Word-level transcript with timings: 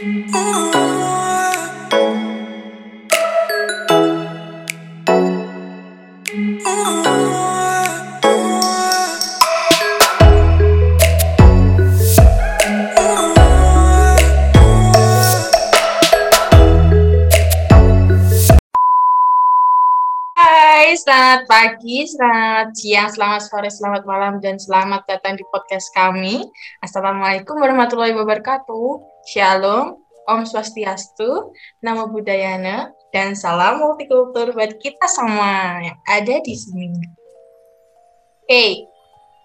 Hai, 0.00 0.99
pagi, 21.60 22.08
selamat 22.08 22.72
siang, 22.72 23.12
selamat 23.12 23.40
sore, 23.44 23.68
selamat 23.68 24.08
malam, 24.08 24.40
dan 24.40 24.56
selamat 24.56 25.04
datang 25.04 25.36
di 25.36 25.44
podcast 25.52 25.92
kami. 25.92 26.40
Assalamualaikum 26.80 27.52
warahmatullahi 27.52 28.16
wabarakatuh. 28.16 28.88
Shalom, 29.28 30.00
Om 30.24 30.48
Swastiastu, 30.48 31.52
Namo 31.84 32.08
Buddhayana, 32.08 32.88
dan 33.12 33.36
salam 33.36 33.76
multikultur 33.76 34.56
buat 34.56 34.72
kita 34.80 35.04
semua 35.04 35.84
yang 35.84 36.00
ada 36.08 36.40
di 36.40 36.56
sini. 36.56 36.96
Oke, 38.48 38.88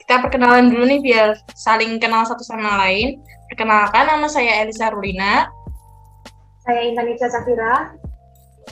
kita 0.08 0.24
perkenalan 0.24 0.72
dulu 0.72 0.88
nih 0.88 1.04
biar 1.04 1.36
saling 1.52 2.00
kenal 2.00 2.24
satu 2.24 2.48
sama 2.48 2.80
lain. 2.88 3.20
Perkenalkan, 3.52 4.08
nama 4.08 4.32
saya 4.32 4.64
Elisa 4.64 4.88
Rulina. 4.88 5.52
Saya 6.64 6.80
Indonesia 6.80 7.28
Safira. 7.28 7.92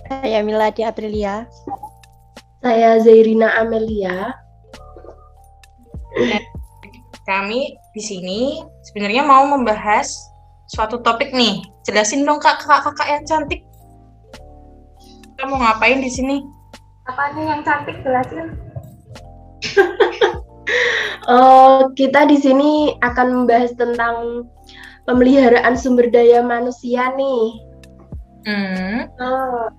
Saya 0.08 0.40
Miladi 0.48 0.88
Aprilia. 0.88 1.44
Saya 2.64 2.96
Zairina 3.04 3.60
Amelia. 3.60 4.32
Kami 7.28 7.76
di 7.92 8.00
sini 8.00 8.64
sebenarnya 8.88 9.28
mau 9.28 9.44
membahas 9.44 10.08
suatu 10.72 11.04
topik 11.04 11.36
nih. 11.36 11.60
Jelasin 11.84 12.24
dong 12.24 12.40
kak 12.40 12.64
kakak-kakak 12.64 13.08
yang 13.20 13.24
cantik. 13.28 13.62
Kita 15.36 15.44
mau 15.52 15.60
ngapain 15.60 16.00
di 16.00 16.08
sini? 16.08 16.40
Apa 17.04 17.36
nih 17.36 17.44
yang 17.52 17.62
cantik 17.68 18.00
jelasin? 18.02 18.48
Oh, 21.24 21.88
kita 21.96 22.28
di 22.28 22.36
sini 22.36 23.00
akan 23.00 23.44
membahas 23.48 23.72
tentang 23.80 24.44
pemeliharaan 25.08 25.76
sumber 25.80 26.12
daya 26.12 26.44
manusia 26.44 27.16
nih. 27.16 27.44
Hmm, 28.44 29.08
Oh, 29.24 29.72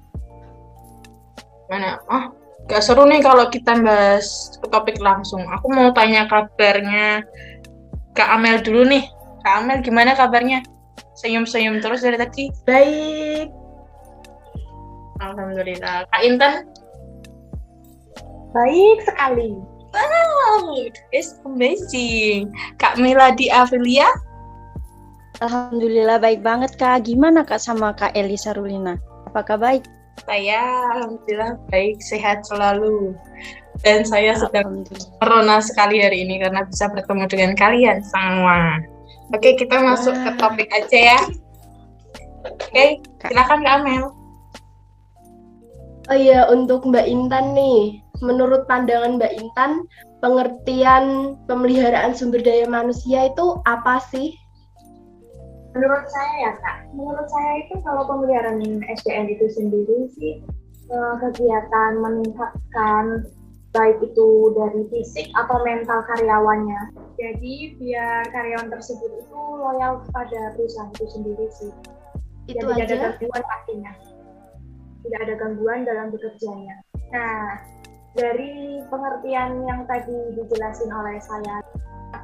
mana? 1.68 2.00
Oh, 2.08 2.32
gak 2.64 2.82
seru 2.82 3.04
nih 3.04 3.20
kalau 3.20 3.48
kita 3.52 3.76
bahas 3.80 4.56
ke 4.56 4.66
topik 4.68 4.96
langsung. 5.00 5.44
Aku 5.48 5.68
mau 5.72 5.92
tanya 5.92 6.24
kabarnya 6.28 7.22
Kak 8.16 8.40
Amel 8.40 8.62
dulu 8.64 8.88
nih. 8.88 9.04
Kak 9.44 9.64
Amel 9.64 9.84
gimana 9.84 10.16
kabarnya? 10.16 10.64
Senyum-senyum 11.14 11.78
terus 11.78 12.02
dari 12.02 12.18
tadi. 12.18 12.50
Baik, 12.66 13.48
Alhamdulillah. 15.22 16.10
Kak 16.10 16.22
Intan? 16.26 16.66
baik 18.54 18.98
sekali. 19.02 19.58
Wow, 19.90 20.74
it's 21.10 21.38
amazing. 21.42 22.50
Kak 22.78 22.98
Miladi 22.98 23.50
Avilia? 23.50 24.06
Alhamdulillah 25.42 26.22
baik 26.22 26.46
banget 26.46 26.78
Kak. 26.78 27.06
Gimana 27.06 27.42
Kak 27.42 27.58
sama 27.58 27.90
Kak 27.94 28.14
Elisa 28.14 28.54
Rulina? 28.54 28.98
Apakah 29.30 29.58
baik? 29.58 29.82
Saya 30.22 30.62
alhamdulillah 30.94 31.58
baik, 31.74 31.98
sehat 31.98 32.46
selalu. 32.46 33.18
Dan 33.82 34.06
saya 34.06 34.38
sedang 34.38 34.86
merona 35.18 35.58
sekali 35.58 35.98
hari 36.00 36.22
ini 36.22 36.38
karena 36.40 36.62
bisa 36.64 36.86
bertemu 36.88 37.24
dengan 37.26 37.52
kalian 37.58 37.98
semua. 38.06 38.78
Oke, 39.34 39.58
kita 39.58 39.82
masuk 39.82 40.14
ke 40.14 40.30
topik 40.38 40.70
aja 40.70 41.18
ya. 41.18 41.20
Oke, 42.46 43.02
silakan 43.24 43.60
Kak 43.66 43.74
Amel. 43.82 44.04
oh 46.12 46.18
iya 46.20 46.44
untuk 46.52 46.84
Mbak 46.84 47.06
Intan 47.08 47.56
nih. 47.56 48.04
Menurut 48.22 48.68
pandangan 48.70 49.18
Mbak 49.18 49.32
Intan, 49.36 49.84
pengertian 50.22 51.36
pemeliharaan 51.50 52.14
sumber 52.14 52.40
daya 52.40 52.64
manusia 52.70 53.28
itu 53.28 53.58
apa 53.66 54.00
sih? 54.12 54.36
Menurut 55.74 56.06
saya 56.06 56.34
ya 56.38 56.52
kak, 56.62 56.76
menurut 56.94 57.26
saya 57.26 57.66
itu 57.66 57.74
kalau 57.82 58.06
pemeliharaan 58.06 58.62
SDM 58.86 59.26
itu 59.26 59.46
sendiri 59.50 60.06
sih 60.14 60.38
eh, 60.86 61.14
kegiatan 61.18 61.98
meningkatkan 61.98 63.26
baik 63.74 63.98
itu 64.06 64.54
dari 64.54 64.86
fisik 64.86 65.26
atau 65.34 65.58
mental 65.66 66.06
karyawannya. 66.06 66.94
Jadi 67.18 67.74
biar 67.82 68.22
karyawan 68.30 68.70
tersebut 68.70 69.10
itu 69.18 69.40
loyal 69.58 69.98
kepada 70.06 70.54
perusahaan 70.54 70.94
itu 70.94 71.06
sendiri 71.10 71.46
sih. 71.50 71.70
Itu 72.46 72.62
Dan 72.62 72.78
tidak 72.78 72.86
ada 72.86 72.94
aja. 72.94 73.06
gangguan 73.18 73.42
pastinya. 73.42 73.92
Tidak 75.02 75.20
ada 75.26 75.34
gangguan 75.36 75.80
dalam 75.82 76.06
bekerjanya. 76.14 76.76
Nah, 77.10 77.58
dari 78.14 78.78
pengertian 78.86 79.66
yang 79.66 79.82
tadi 79.90 80.38
dijelasin 80.38 80.90
oleh 80.94 81.18
saya, 81.18 81.58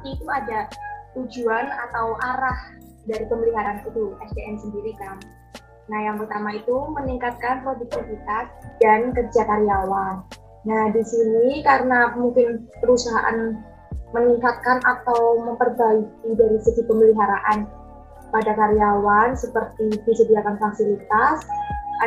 itu 0.07 0.25
ada 0.31 0.71
tujuan 1.19 1.67
atau 1.67 2.15
arah 2.23 2.79
dari 3.05 3.25
pemeliharaan 3.25 3.81
itu 3.85 4.13
SDM 4.21 4.55
sendiri 4.61 4.93
kan. 4.97 5.17
Nah, 5.89 5.99
yang 6.07 6.17
pertama 6.21 6.55
itu 6.55 6.75
meningkatkan 6.93 7.65
produktivitas 7.65 8.47
dan 8.79 9.11
kerja 9.11 9.41
karyawan. 9.43 10.23
Nah, 10.63 10.83
di 10.93 11.03
sini 11.03 11.65
karena 11.65 12.13
mungkin 12.13 12.69
perusahaan 12.79 13.57
meningkatkan 14.13 14.77
atau 14.83 15.41
memperbaiki 15.41 16.29
dari 16.35 16.57
segi 16.61 16.83
pemeliharaan 16.85 17.65
pada 18.31 18.51
karyawan 18.55 19.35
seperti 19.35 19.91
disediakan 20.07 20.55
fasilitas, 20.61 21.43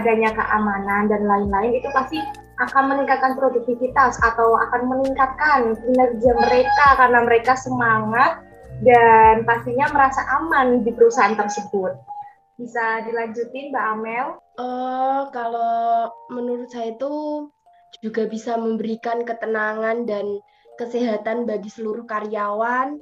adanya 0.00 0.32
keamanan 0.32 1.10
dan 1.10 1.22
lain-lain 1.28 1.76
itu 1.76 1.88
pasti 1.92 2.18
akan 2.62 2.94
meningkatkan 2.94 3.34
produktivitas 3.34 4.16
atau 4.22 4.54
akan 4.54 4.86
meningkatkan 4.86 5.74
kinerja 5.74 6.30
mereka 6.38 6.86
karena 6.96 7.20
mereka 7.26 7.52
semangat 7.58 8.46
dan 8.82 9.46
pastinya 9.46 9.86
merasa 9.94 10.24
aman 10.42 10.82
di 10.82 10.90
perusahaan 10.90 11.36
tersebut. 11.38 11.94
Bisa 12.58 13.02
dilanjutin 13.06 13.70
Mbak 13.74 13.86
Amel? 13.98 14.26
Oh, 14.58 15.30
kalau 15.34 16.10
menurut 16.30 16.70
saya 16.70 16.94
itu 16.94 17.46
juga 18.02 18.26
bisa 18.26 18.58
memberikan 18.58 19.22
ketenangan 19.22 20.06
dan 20.06 20.38
kesehatan 20.78 21.46
bagi 21.46 21.70
seluruh 21.70 22.06
karyawan 22.06 22.98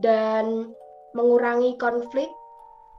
dan 0.00 0.72
mengurangi 1.16 1.76
konflik 1.80 2.28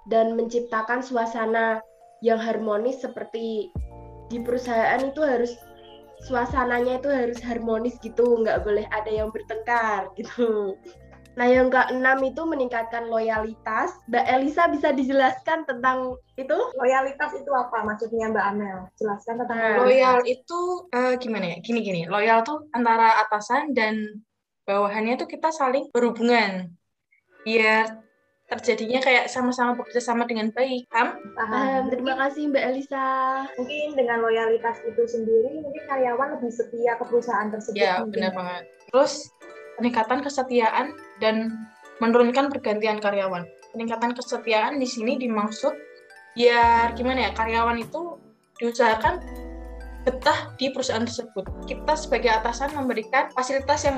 dan 0.10 0.38
menciptakan 0.38 1.02
suasana 1.02 1.82
yang 2.22 2.38
harmonis 2.42 3.02
seperti 3.02 3.70
di 4.30 4.38
perusahaan 4.42 5.02
itu 5.02 5.22
harus 5.22 5.54
suasananya 6.26 6.98
itu 7.04 7.10
harus 7.12 7.38
harmonis 7.44 7.98
gitu, 8.02 8.42
nggak 8.42 8.64
boleh 8.66 8.86
ada 8.90 9.12
yang 9.12 9.30
bertengkar 9.30 10.10
gitu. 10.18 10.74
Nah, 11.36 11.48
yang 11.52 11.68
keenam 11.68 12.20
itu 12.24 12.42
meningkatkan 12.48 13.12
loyalitas. 13.12 13.92
Mbak 14.08 14.26
Elisa 14.40 14.72
bisa 14.72 14.96
dijelaskan 14.96 15.68
tentang 15.68 16.16
itu? 16.40 16.58
Loyalitas 16.80 17.36
itu 17.36 17.52
apa 17.52 17.84
maksudnya 17.84 18.32
Mbak 18.32 18.46
Amel? 18.56 18.80
Jelaskan 18.96 19.44
tentang 19.44 19.58
Nah, 19.60 19.84
Loyal 19.84 20.24
itu 20.24 20.60
eh, 20.96 21.14
gimana 21.20 21.46
ya? 21.56 21.58
Gini-gini, 21.60 22.08
loyal 22.08 22.44
tuh 22.48 22.72
antara 22.72 23.20
atasan 23.28 23.76
dan 23.76 24.24
bawahannya 24.64 25.20
tuh 25.20 25.28
kita 25.28 25.52
saling 25.52 25.92
berhubungan. 25.92 26.72
Biar 27.44 28.06
terjadinya 28.46 29.02
kayak 29.02 29.26
sama-sama 29.26 29.74
bekerja 29.74 30.02
sama 30.02 30.30
dengan 30.30 30.54
baik, 30.54 30.86
paham? 30.88 31.18
Paham. 31.34 31.52
Paham. 31.52 31.84
Terima 31.90 32.14
kasih 32.14 32.42
Mbak 32.54 32.64
Elisa. 32.64 33.08
Mungkin 33.58 33.98
dengan 33.98 34.22
loyalitas 34.22 34.78
itu 34.86 35.04
sendiri, 35.10 35.66
mungkin 35.66 35.84
karyawan 35.90 36.38
lebih 36.38 36.52
setia 36.54 36.94
ke 36.96 37.04
perusahaan 37.10 37.50
tersebut. 37.50 37.78
Ya, 37.78 38.06
mungkin. 38.06 38.14
benar 38.14 38.32
banget. 38.38 38.64
Terus 38.94 39.14
peningkatan 39.78 40.24
kesetiaan 40.24 40.96
dan 41.20 41.68
menurunkan 42.04 42.52
pergantian 42.52 43.00
karyawan. 43.00 43.48
Peningkatan 43.72 44.16
kesetiaan 44.16 44.80
di 44.80 44.88
sini 44.88 45.20
dimaksud 45.20 45.72
biar 46.36 46.92
gimana 47.00 47.28
ya 47.28 47.32
karyawan 47.32 47.80
itu 47.80 48.20
diusahakan 48.60 49.24
betah 50.06 50.54
di 50.62 50.70
perusahaan 50.70 51.04
tersebut. 51.04 51.44
Kita 51.66 51.98
sebagai 51.98 52.30
atasan 52.30 52.78
memberikan 52.78 53.34
fasilitas 53.34 53.90
yang 53.90 53.98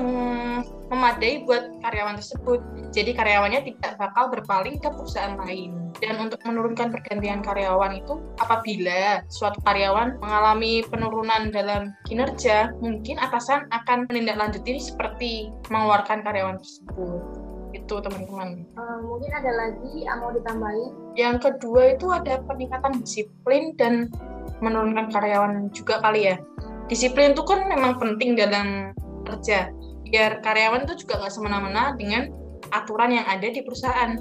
memadai 0.88 1.44
buat 1.44 1.68
karyawan 1.84 2.16
tersebut. 2.16 2.64
Jadi 2.96 3.12
karyawannya 3.12 3.60
tidak 3.68 4.00
bakal 4.00 4.32
berpaling 4.32 4.80
ke 4.80 4.88
perusahaan 4.88 5.36
lain. 5.36 5.76
Dan 6.00 6.16
untuk 6.16 6.40
menurunkan 6.48 6.88
pergantian 6.88 7.44
karyawan 7.44 8.00
itu 8.00 8.16
apabila 8.40 9.20
suatu 9.28 9.60
karyawan 9.68 10.16
mengalami 10.18 10.80
penurunan 10.88 11.52
dalam 11.52 11.92
kinerja, 12.08 12.72
mungkin 12.80 13.20
atasan 13.20 13.68
akan 13.68 14.08
menindaklanjuti 14.08 14.80
seperti 14.80 15.52
mengeluarkan 15.68 16.24
karyawan 16.24 16.56
tersebut. 16.56 17.20
Itu 17.76 18.00
teman-teman. 18.00 18.64
Eh, 18.64 18.98
mungkin 19.04 19.28
ada 19.28 19.52
lagi 19.52 20.08
yang 20.08 20.24
mau 20.24 20.32
ditambahin. 20.32 20.92
Yang 21.20 21.36
kedua 21.52 21.82
itu 21.92 22.06
ada 22.08 22.40
peningkatan 22.48 23.04
disiplin 23.04 23.76
dan 23.76 24.08
menurunkan 24.60 25.10
karyawan 25.12 25.70
juga 25.74 26.00
kali 26.02 26.34
ya. 26.34 26.36
Disiplin 26.88 27.36
itu 27.36 27.44
kan 27.44 27.68
memang 27.68 28.00
penting 28.00 28.34
dalam 28.34 28.96
kerja. 29.28 29.68
Biar 30.08 30.40
karyawan 30.40 30.88
itu 30.88 31.04
juga 31.04 31.20
nggak 31.20 31.32
semena-mena 31.32 31.92
dengan 32.00 32.32
aturan 32.72 33.12
yang 33.12 33.26
ada 33.28 33.48
di 33.48 33.60
perusahaan. 33.60 34.16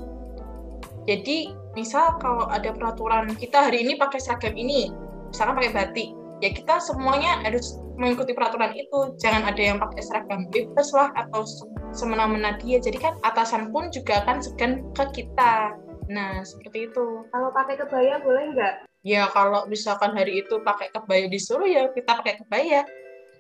Jadi 1.07 1.56
misal 1.80 2.19
kalau 2.19 2.51
ada 2.51 2.75
peraturan 2.75 3.31
kita 3.39 3.72
hari 3.72 3.88
ini 3.88 3.95
pakai 3.95 4.19
seragam 4.19 4.51
ini, 4.60 4.92
misalkan 5.31 5.56
pakai 5.56 5.72
batik, 5.72 6.10
ya 6.44 6.51
kita 6.51 6.83
semuanya 6.83 7.40
harus 7.48 7.80
mengikuti 7.95 8.36
peraturan 8.36 8.75
itu. 8.75 9.16
Jangan 9.24 9.48
ada 9.48 9.62
yang 9.62 9.80
pakai 9.80 10.04
seragam 10.04 10.51
bebas 10.51 10.92
lah 10.92 11.10
atau 11.16 11.48
semena-mena 11.95 12.60
dia. 12.60 12.83
Jadi 12.83 13.00
kan 13.00 13.16
atasan 13.24 13.72
pun 13.72 13.88
juga 13.90 14.28
akan 14.28 14.44
segan 14.44 14.83
ke 14.92 15.24
kita. 15.24 15.74
Nah, 16.07 16.44
seperti 16.44 16.88
itu. 16.92 17.28
Kalau 17.31 17.50
pakai 17.51 17.75
kebaya 17.80 18.19
boleh 18.24 18.56
nggak? 18.56 18.75
Ya, 19.07 19.31
kalau 19.31 19.63
misalkan 19.71 20.12
hari 20.19 20.44
itu 20.44 20.59
pakai 20.59 20.92
kebaya 20.92 21.31
disuruh 21.31 21.63
ya 21.63 21.88
kita 21.95 22.19
pakai 22.19 22.44
kebaya. 22.44 22.83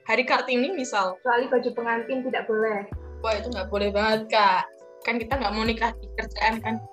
Hari 0.07 0.23
Kartini 0.23 0.71
misal. 0.71 1.19
Kecuali 1.19 1.51
baju 1.51 1.69
pengantin 1.75 2.23
tidak 2.23 2.47
boleh. 2.47 2.87
Wah, 3.19 3.35
itu 3.35 3.51
nggak 3.51 3.67
boleh 3.67 3.91
banget, 3.91 4.31
Kak. 4.31 4.63
Kan 5.03 5.19
kita 5.19 5.35
nggak 5.35 5.51
mau 5.51 5.67
nikah 5.67 5.91
di 5.99 6.07
kerjaan 6.15 6.63
kan. 6.63 6.75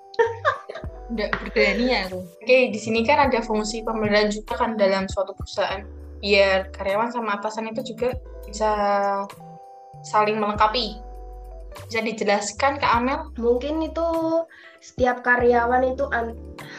Nggak 1.05 1.53
berani 1.53 1.85
ya 1.93 2.09
aku. 2.09 2.17
Oke, 2.41 2.73
di 2.73 2.79
sini 2.81 3.05
kan 3.05 3.29
ada 3.29 3.37
fungsi 3.45 3.85
pemberdayaan 3.85 4.33
juga 4.33 4.57
kan 4.57 4.73
dalam 4.73 5.05
suatu 5.05 5.37
perusahaan. 5.37 5.85
Biar 6.17 6.73
karyawan 6.73 7.13
sama 7.13 7.37
atasan 7.37 7.69
itu 7.69 7.93
juga 7.93 8.17
bisa 8.41 8.73
saling 10.01 10.41
melengkapi. 10.41 10.97
Bisa 11.87 11.99
dijelaskan 12.01 12.79
Kak 12.79 12.93
Amel? 12.95 13.19
Mungkin 13.35 13.83
itu 13.83 14.07
setiap 14.79 15.21
karyawan 15.25 15.95
itu 15.95 16.07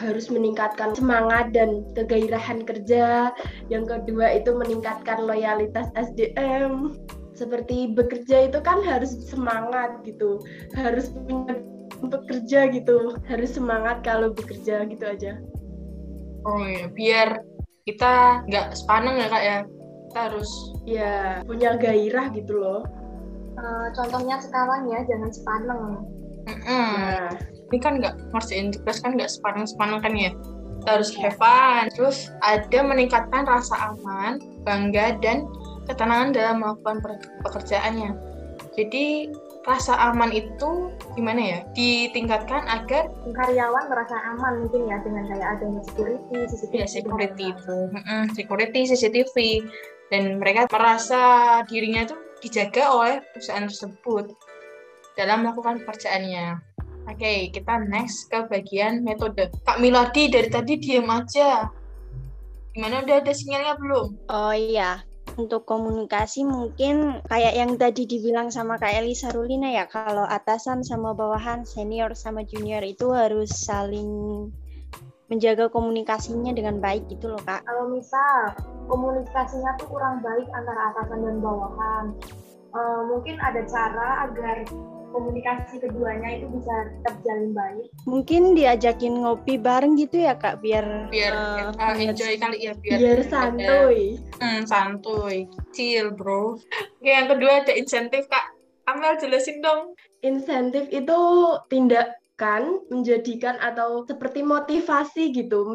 harus 0.01 0.27
meningkatkan 0.33 0.97
semangat 0.97 1.53
dan 1.53 1.85
kegairahan 1.93 2.65
kerja. 2.65 3.31
Yang 3.69 3.85
kedua 3.97 4.37
itu 4.37 4.57
meningkatkan 4.57 5.23
loyalitas 5.23 5.87
SDM. 5.93 6.97
Seperti 7.37 7.93
bekerja 7.93 8.49
itu 8.49 8.57
kan 8.65 8.81
harus 8.81 9.13
semangat 9.29 10.01
gitu, 10.01 10.41
harus 10.73 11.13
punya 11.13 11.53
bekerja 12.05 12.69
gitu 12.69 13.17
harus 13.25 13.57
semangat 13.57 14.05
kalau 14.05 14.29
bekerja 14.33 14.85
gitu 14.85 15.05
aja 15.05 15.41
oh 16.45 16.61
iya 16.63 16.85
biar 16.91 17.29
kita 17.87 18.45
nggak 18.45 18.67
sepaneng 18.77 19.15
ya 19.17 19.27
kak 19.31 19.43
ya 19.43 19.57
kita 20.07 20.19
harus 20.31 20.51
ya 20.85 21.13
punya 21.43 21.75
gairah 21.79 22.27
gitu 22.35 22.53
loh 22.59 22.81
uh, 23.57 23.87
contohnya 23.93 24.37
sekarang 24.39 24.87
ya 24.87 25.03
jangan 25.05 25.31
sepaneng. 25.33 25.81
Mm 26.47 26.57
-hmm. 26.63 26.63
nah. 26.63 27.27
ini 27.67 27.77
kan 27.83 27.99
nggak 27.99 28.15
ngerjain 28.31 28.71
tugas 28.71 29.03
kan 29.03 29.11
nggak 29.19 29.27
sepaneng 29.27 29.67
sepaneng 29.67 29.99
kan 29.99 30.13
ya? 30.15 30.31
Kita 30.79 30.89
harus 30.95 31.11
have 31.19 31.35
fun. 31.35 31.91
Terus 31.91 32.31
ada 32.39 32.79
meningkatkan 32.79 33.43
rasa 33.43 33.91
aman 33.91 34.39
bangga 34.63 35.19
dan 35.19 35.43
ketenangan 35.83 36.31
dalam 36.31 36.63
melakukan 36.63 37.03
pekerjaannya. 37.43 38.15
Jadi 38.77 39.35
rasa 39.67 39.99
aman 39.99 40.31
itu 40.31 40.95
gimana 41.19 41.41
ya? 41.43 41.59
Ditingkatkan 41.75 42.71
agar 42.71 43.11
karyawan 43.35 43.91
merasa 43.91 44.15
aman 44.31 44.63
mungkin 44.63 44.87
ya 44.87 45.03
dengan 45.03 45.27
kayak 45.27 45.59
adanya 45.59 45.81
security 45.83 46.37
CCTV 46.47 46.71
ya 46.79 46.87
security 46.87 47.45
itu. 47.51 47.77
Security 48.31 48.81
CCTV. 48.87 49.35
Dan 50.07 50.39
mereka 50.39 50.71
merasa 50.71 51.59
dirinya 51.67 52.07
itu 52.07 52.15
dijaga 52.43 52.93
oleh 52.93 53.15
perusahaan 53.33 53.65
tersebut 53.65 54.33
dalam 55.17 55.45
melakukan 55.45 55.81
pekerjaannya 55.81 56.61
Oke, 57.07 57.23
okay, 57.23 57.39
kita 57.55 57.87
next 57.87 58.27
ke 58.27 58.35
bagian 58.51 58.99
metode. 58.99 59.47
Kak 59.63 59.79
Miladi 59.79 60.27
dari 60.27 60.51
tadi 60.51 60.75
diem 60.75 61.07
aja. 61.07 61.71
Gimana 62.75 62.99
udah 62.99 63.23
ada 63.23 63.31
sinyalnya 63.31 63.79
belum? 63.79 64.27
Oh 64.27 64.51
iya, 64.51 65.07
untuk 65.39 65.63
komunikasi 65.63 66.43
mungkin 66.43 67.23
kayak 67.31 67.55
yang 67.55 67.79
tadi 67.79 68.03
dibilang 68.03 68.51
sama 68.51 68.75
Kak 68.75 68.91
Elisa 68.91 69.31
Rulina 69.31 69.71
ya, 69.71 69.87
kalau 69.87 70.27
atasan 70.27 70.83
sama 70.83 71.15
bawahan, 71.15 71.63
senior 71.63 72.11
sama 72.11 72.43
junior 72.43 72.83
itu 72.83 73.15
harus 73.15 73.55
saling 73.55 74.11
menjaga 75.27 75.67
komunikasinya 75.67 76.55
dengan 76.55 76.79
baik 76.79 77.07
gitu 77.11 77.31
loh 77.31 77.41
Kak. 77.43 77.67
Kalau 77.67 77.91
misal 77.91 78.55
komunikasinya 78.87 79.75
tuh 79.75 79.87
kurang 79.91 80.23
baik 80.23 80.47
antara 80.55 80.95
atasan 80.95 81.19
dan 81.23 81.37
bawahan, 81.43 82.05
uh, 82.71 83.01
mungkin 83.11 83.35
ada 83.43 83.61
cara 83.67 84.31
agar 84.31 84.63
komunikasi 85.11 85.79
keduanya 85.79 86.39
itu 86.39 86.45
bisa 86.51 86.75
tetap 86.99 87.15
jalan 87.23 87.51
baik. 87.55 87.87
Mungkin 88.05 88.55
diajakin 88.55 89.23
ngopi 89.23 89.55
bareng 89.59 89.95
gitu 89.99 90.23
ya 90.23 90.35
kak, 90.35 90.59
biar 90.59 91.11
biar 91.11 91.33
uh, 91.33 91.71
uh, 91.75 91.95
enjoy 91.95 92.35
kali 92.39 92.67
ya 92.67 92.73
biar 92.77 92.99
biar 92.99 93.19
santuy. 93.27 94.19
Hmm, 94.39 94.61
santuy, 94.67 95.47
chill 95.71 96.11
bro. 96.11 96.59
Oke 96.99 97.11
yang 97.11 97.31
kedua 97.31 97.63
ada 97.63 97.73
insentif 97.75 98.27
kak. 98.27 98.55
Amel 98.87 99.19
jelasin 99.19 99.59
dong. 99.59 99.95
Insentif 100.23 100.87
itu 100.95 101.19
tindakan 101.67 102.15
menjadikan 102.93 103.57
atau 103.57 104.05
seperti 104.05 104.45
motivasi 104.45 105.33
gitu, 105.33 105.65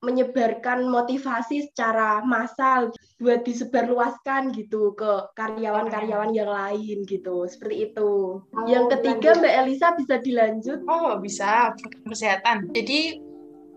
menyebarkan 0.00 0.88
motivasi 0.88 1.68
secara 1.68 2.24
massal 2.24 2.88
buat 3.20 3.44
disebarluaskan 3.44 4.48
gitu 4.56 4.96
ke 4.96 5.28
karyawan-karyawan 5.36 6.32
yang 6.32 6.48
lain 6.48 7.04
gitu 7.04 7.44
seperti 7.44 7.92
itu. 7.92 8.40
Oh, 8.40 8.64
yang 8.64 8.88
ketiga 8.88 9.36
lanjut. 9.36 9.44
Mbak 9.44 9.54
Elisa 9.60 9.88
bisa 10.00 10.14
dilanjut? 10.24 10.80
Oh 10.88 11.20
bisa 11.20 11.76
program 11.76 12.08
kesehatan. 12.16 12.56
Jadi 12.72 13.20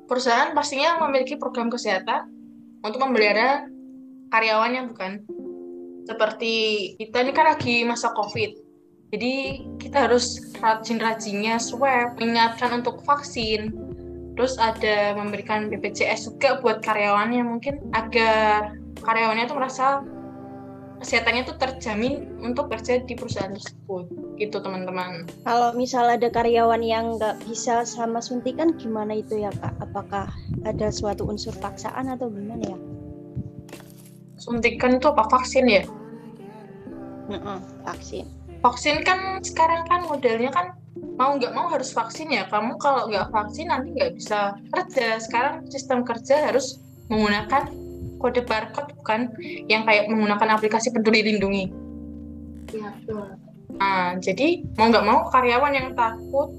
perusahaan 0.07 0.55
pastinya 0.55 0.95
memiliki 1.03 1.35
program 1.35 1.67
kesehatan 1.67 2.31
untuk 2.87 3.03
memelihara 3.03 3.67
karyawannya 4.31 4.95
bukan? 4.95 5.11
Seperti 6.07 6.53
kita 7.03 7.19
ini 7.19 7.31
kan 7.35 7.51
lagi 7.51 7.83
masa 7.83 8.15
COVID. 8.15 8.62
Jadi 9.13 9.61
kita 9.77 10.09
harus 10.09 10.41
rajin-rajinnya 10.57 11.61
swab, 11.61 12.17
mengingatkan 12.17 12.81
untuk 12.81 13.05
vaksin, 13.05 13.69
terus 14.33 14.57
ada 14.57 15.13
memberikan 15.13 15.69
BPJS 15.69 16.33
juga 16.33 16.57
buat 16.65 16.81
karyawannya 16.81 17.45
mungkin 17.45 17.77
agar 17.93 18.73
karyawannya 19.05 19.45
tuh 19.45 19.57
merasa 19.61 20.01
kesehatannya 20.97 21.45
tuh 21.45 21.61
terjamin 21.61 22.25
untuk 22.41 22.73
kerja 22.73 23.05
di 23.05 23.13
perusahaan 23.13 23.53
tersebut 23.53 24.09
gitu 24.41 24.57
teman-teman. 24.57 25.29
Kalau 25.45 25.77
misal 25.77 26.09
ada 26.09 26.33
karyawan 26.33 26.81
yang 26.81 27.21
nggak 27.21 27.37
bisa 27.45 27.85
sama 27.85 28.17
suntikan 28.17 28.73
gimana 28.81 29.21
itu 29.21 29.45
ya 29.45 29.53
kak? 29.61 29.77
Apakah 29.77 30.25
ada 30.65 30.89
suatu 30.89 31.29
unsur 31.29 31.53
paksaan 31.61 32.09
atau 32.09 32.33
gimana 32.33 32.65
ya? 32.65 32.79
Suntikan 34.41 34.97
itu 34.97 35.05
apa 35.05 35.29
vaksin 35.29 35.69
ya? 35.69 35.85
Mm 37.29 37.37
-mm, 37.37 37.57
vaksin. 37.85 38.25
Vaksin 38.63 39.03
kan 39.03 39.43
sekarang 39.43 39.83
kan 39.91 40.07
modelnya 40.07 40.47
kan 40.47 40.71
mau 41.19 41.35
nggak 41.35 41.51
mau 41.51 41.67
harus 41.67 41.91
vaksin 41.91 42.31
ya. 42.31 42.47
Kamu 42.47 42.79
kalau 42.79 43.11
nggak 43.11 43.27
vaksin 43.29 43.67
nanti 43.67 43.91
nggak 43.91 44.15
bisa 44.15 44.55
kerja. 44.71 45.19
Sekarang 45.19 45.67
sistem 45.67 46.07
kerja 46.07 46.47
harus 46.47 46.79
menggunakan 47.11 47.67
kode 48.23 48.47
barcode 48.47 48.95
bukan 49.03 49.27
yang 49.67 49.83
kayak 49.83 50.07
menggunakan 50.07 50.55
aplikasi 50.55 50.95
peduli 50.95 51.27
lindungi. 51.27 51.65
Ya 52.71 52.95
betul. 53.03 53.35
Nah 53.75 54.15
jadi 54.23 54.63
mau 54.79 54.87
nggak 54.87 55.05
mau 55.11 55.27
karyawan 55.27 55.73
yang 55.75 55.89
takut 55.91 56.55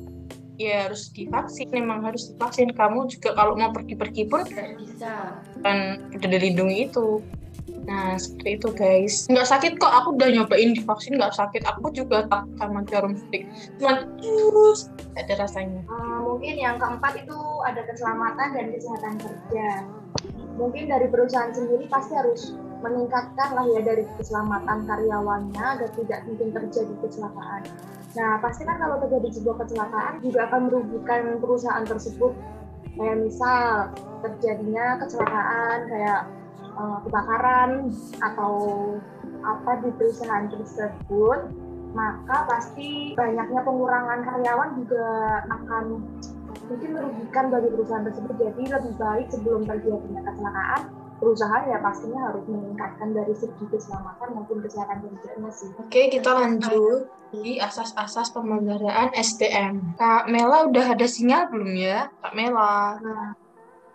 ya 0.61 0.85
harus 0.87 1.09
divaksin. 1.09 1.73
Memang 1.73 2.05
harus 2.05 2.29
divaksin. 2.29 2.69
Kamu 2.77 3.09
juga 3.09 3.33
kalau 3.33 3.57
mau 3.57 3.73
pergi-pergi 3.73 4.29
pun 4.29 4.45
bisa. 4.77 5.41
kan 5.65 6.05
peduli 6.13 6.53
lindungi 6.53 6.93
itu 6.93 7.25
Nah, 7.85 8.17
seperti 8.17 8.51
itu 8.57 8.69
guys. 8.73 9.15
Nggak 9.29 9.49
sakit 9.49 9.73
kok, 9.77 9.93
aku 9.93 10.17
udah 10.17 10.29
nyobain 10.33 10.73
divaksin 10.73 11.21
nggak 11.21 11.37
sakit. 11.37 11.63
Aku 11.69 11.93
juga 11.93 12.25
tak 12.29 12.49
sama 12.57 12.81
jarum 12.89 13.13
suntik. 13.13 13.45
Cuma 13.77 14.09
terus 14.21 14.89
ada 15.17 15.35
rasanya. 15.37 15.85
Uh, 15.89 16.25
mungkin 16.25 16.57
yang 16.57 16.81
keempat 16.81 17.21
itu 17.21 17.39
ada 17.65 17.85
keselamatan 17.85 18.49
dan 18.57 18.67
kesehatan 18.73 19.15
kerja. 19.21 19.69
Mungkin 20.57 20.89
dari 20.89 21.07
perusahaan 21.11 21.53
sendiri 21.53 21.85
pasti 21.91 22.15
harus 22.17 22.57
meningkatkan 22.81 23.49
lah 23.57 23.65
ya 23.65 23.81
dari 23.81 24.05
keselamatan 24.21 24.85
karyawannya 24.85 25.65
agar 25.65 25.91
tidak 25.97 26.21
mungkin 26.29 26.53
terjadi 26.53 26.95
kecelakaan. 27.01 27.63
Nah, 28.15 28.39
pasti 28.39 28.63
kan 28.63 28.79
kalau 28.79 29.01
terjadi 29.03 29.29
sebuah 29.41 29.57
kecelakaan 29.67 30.23
juga 30.23 30.47
akan 30.49 30.61
merugikan 30.71 31.37
perusahaan 31.43 31.85
tersebut. 31.85 32.33
Kayak 32.95 33.27
misal 33.27 33.91
terjadinya 34.23 35.03
kecelakaan 35.03 35.79
kayak 35.91 36.21
uh, 36.79 36.99
kebakaran 37.07 37.91
atau 38.21 38.55
apa 39.45 39.85
di 39.85 39.91
perusahaan 39.97 40.49
tersebut 40.49 41.41
maka 41.95 42.37
pasti 42.51 43.15
banyaknya 43.15 43.61
pengurangan 43.63 44.21
karyawan 44.27 44.71
juga 44.83 45.07
akan 45.47 45.85
mungkin 46.67 46.91
merugikan 46.97 47.55
bagi 47.55 47.69
perusahaan 47.71 48.07
tersebut 48.09 48.35
jadi 48.35 48.63
lebih 48.79 48.95
baik 48.99 49.27
sebelum 49.31 49.63
terjadi 49.69 50.07
kecelakaan 50.27 50.83
perusahaan 51.23 51.65
ya 51.71 51.79
pastinya 51.79 52.21
harus 52.31 52.45
meningkatkan 52.51 53.15
dari 53.15 53.35
segi 53.39 53.65
keselamatan 53.71 54.29
maupun 54.35 54.59
kesehatan 54.61 55.07
kerjanya 55.07 55.51
sih. 55.55 55.71
Oke, 55.79 56.11
kita 56.11 56.31
lanjut 56.35 57.09
di 57.31 57.59
asas-asas 57.63 58.35
pemeliharaan 58.35 59.15
SDM. 59.15 59.97
Kak 59.97 60.29
Mela 60.29 60.69
udah 60.69 60.95
ada 60.95 61.07
sinyal 61.07 61.49
belum 61.49 61.73
ya? 61.79 62.11
Kak 62.21 62.35
Mela. 62.35 62.99
Nah, 63.01 63.33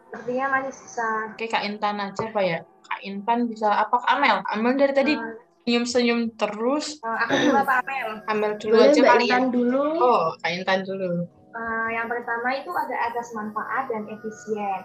Sepertinya 0.10 0.46
masih 0.58 0.74
susah. 0.74 1.38
Oke, 1.38 1.46
Kak 1.46 1.62
Intan 1.70 2.02
aja 2.02 2.26
Pak 2.34 2.42
ya. 2.42 2.60
Kak 2.66 3.00
Intan 3.06 3.46
bisa 3.46 3.70
apa? 3.70 4.02
Amel. 4.10 4.42
Amel 4.50 4.74
dari 4.74 4.94
tadi 4.98 5.14
uh, 5.14 5.38
senyum-senyum 5.70 6.34
terus. 6.34 6.98
Uh, 7.06 7.14
aku 7.14 7.34
dulu 7.38 7.58
apa 7.62 7.74
Amel? 7.86 8.10
Amel 8.26 8.52
dulu 8.58 8.74
Boleh, 8.74 8.90
aja 8.90 9.02
kali 9.06 9.26
ya. 9.30 9.38
dulu. 9.46 9.86
Oh, 10.02 10.34
Kak 10.42 10.50
Intan 10.50 10.82
dulu. 10.82 11.30
Uh, 11.54 11.88
yang 11.94 12.10
pertama 12.10 12.58
itu 12.58 12.74
ada 12.74 12.96
asas 13.14 13.30
manfaat 13.38 13.86
dan 13.94 14.10
efisien. 14.10 14.82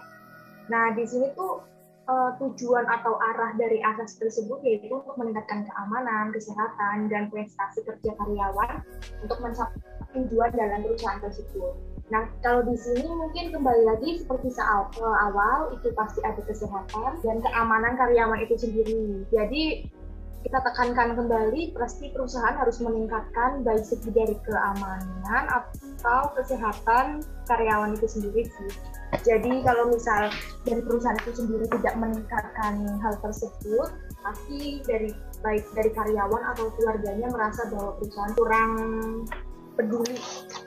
Nah, 0.69 0.93
di 0.93 1.09
sini 1.09 1.33
tuh 1.33 1.65
uh, 2.05 2.37
tujuan 2.37 2.85
atau 2.85 3.17
arah 3.17 3.57
dari 3.57 3.81
asas 3.81 4.17
tersebut 4.21 4.61
yaitu 4.61 4.93
untuk 4.93 5.17
meningkatkan 5.17 5.65
keamanan, 5.65 6.29
kesehatan, 6.29 7.09
dan 7.09 7.33
prestasi 7.33 7.81
kerja 7.81 8.13
karyawan 8.13 8.85
untuk 9.25 9.41
mencapai 9.41 9.81
tujuan 10.13 10.53
dalam 10.53 10.85
perusahaan 10.85 11.21
tersebut. 11.21 11.73
Nah, 12.13 12.29
kalau 12.45 12.61
di 12.69 12.77
sini 12.77 13.09
mungkin 13.09 13.49
kembali 13.49 13.81
lagi 13.81 14.21
seperti 14.21 14.53
saat 14.53 14.93
awal 15.01 15.73
itu 15.73 15.89
pasti 15.97 16.21
ada 16.21 16.37
kesehatan 16.45 17.17
dan 17.25 17.41
keamanan 17.41 17.97
karyawan 17.97 18.45
itu 18.45 18.55
sendiri. 18.61 19.25
Jadi 19.33 19.89
kita 20.45 20.61
tekankan 20.61 21.17
kembali 21.17 21.73
pasti 21.73 22.13
perusahaan 22.13 22.53
harus 22.53 22.77
meningkatkan 22.77 23.65
baik 23.65 23.81
segi 23.81 24.13
dari 24.13 24.37
keamanan 24.45 25.43
atau 25.49 26.29
kesehatan 26.37 27.25
karyawan 27.49 27.97
itu 27.97 28.05
sendiri 28.05 28.45
sih. 28.45 28.71
Jadi 29.25 29.65
kalau 29.65 29.89
misal 29.89 30.29
dari 30.61 30.85
perusahaan 30.85 31.17
itu 31.25 31.41
sendiri 31.41 31.65
tidak 31.81 31.97
meningkatkan 31.97 32.85
hal 33.01 33.17
tersebut, 33.25 33.89
pasti 34.21 34.85
dari 34.85 35.09
baik 35.41 35.65
dari 35.73 35.89
karyawan 35.89 36.43
atau 36.53 36.69
keluarganya 36.77 37.33
merasa 37.33 37.65
bahwa 37.73 37.97
perusahaan 37.97 38.33
kurang 38.37 38.71
peduli 39.75 40.15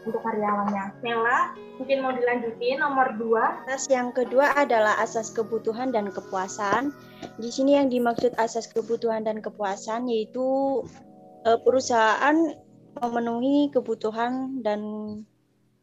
untuk 0.04 0.20
karyawannya. 0.22 1.00
Mela, 1.02 1.56
mungkin 1.80 2.04
mau 2.04 2.12
dilanjutin 2.14 2.78
nomor 2.78 3.16
dua. 3.16 3.64
Asas 3.66 3.88
yang 3.88 4.12
kedua 4.12 4.54
adalah 4.54 5.00
asas 5.00 5.32
kebutuhan 5.32 5.90
dan 5.90 6.12
kepuasan. 6.12 6.94
Di 7.40 7.50
sini 7.50 7.80
yang 7.80 7.88
dimaksud 7.90 8.36
asas 8.38 8.70
kebutuhan 8.70 9.26
dan 9.26 9.42
kepuasan 9.42 10.06
yaitu 10.06 10.80
eh, 11.48 11.58
perusahaan 11.64 12.36
memenuhi 12.98 13.72
kebutuhan 13.72 14.62
dan 14.62 14.80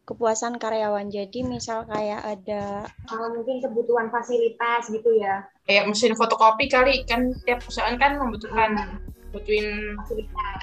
kepuasan 0.05 0.61
karyawan. 0.61 1.09
Jadi 1.09 1.41
misal 1.41 1.83
kayak 1.89 2.21
ada 2.21 2.85
kalau 3.09 3.33
mungkin 3.33 3.59
kebutuhan 3.59 4.13
fasilitas 4.13 4.87
gitu 4.93 5.17
ya. 5.17 5.43
Kayak 5.65 5.89
mesin 5.89 6.13
fotokopi 6.13 6.69
kali 6.69 7.01
kan 7.09 7.33
tiap 7.43 7.65
perusahaan 7.65 7.97
kan 7.97 8.21
membutuhkan 8.21 9.01
butuhin 9.35 9.99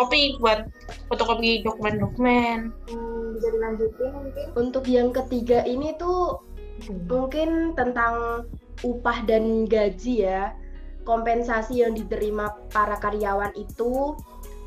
kopi 0.01 0.41
buat 0.41 0.73
fotokopi 1.13 1.61
dokumen-dokumen. 1.61 2.73
Hmm, 2.89 3.37
bisa 3.37 3.49
dilanjutin 3.53 4.11
mungkin. 4.17 4.45
Untuk 4.57 4.85
yang 4.89 5.13
ketiga 5.13 5.61
ini 5.69 5.93
tuh 6.01 6.41
hmm. 6.89 7.05
mungkin 7.07 7.77
tentang 7.77 8.49
upah 8.81 9.29
dan 9.29 9.69
gaji 9.69 10.25
ya. 10.25 10.57
Kompensasi 11.03 11.83
yang 11.83 11.99
diterima 11.99 12.55
para 12.71 12.95
karyawan 13.03 13.51
itu 13.59 14.15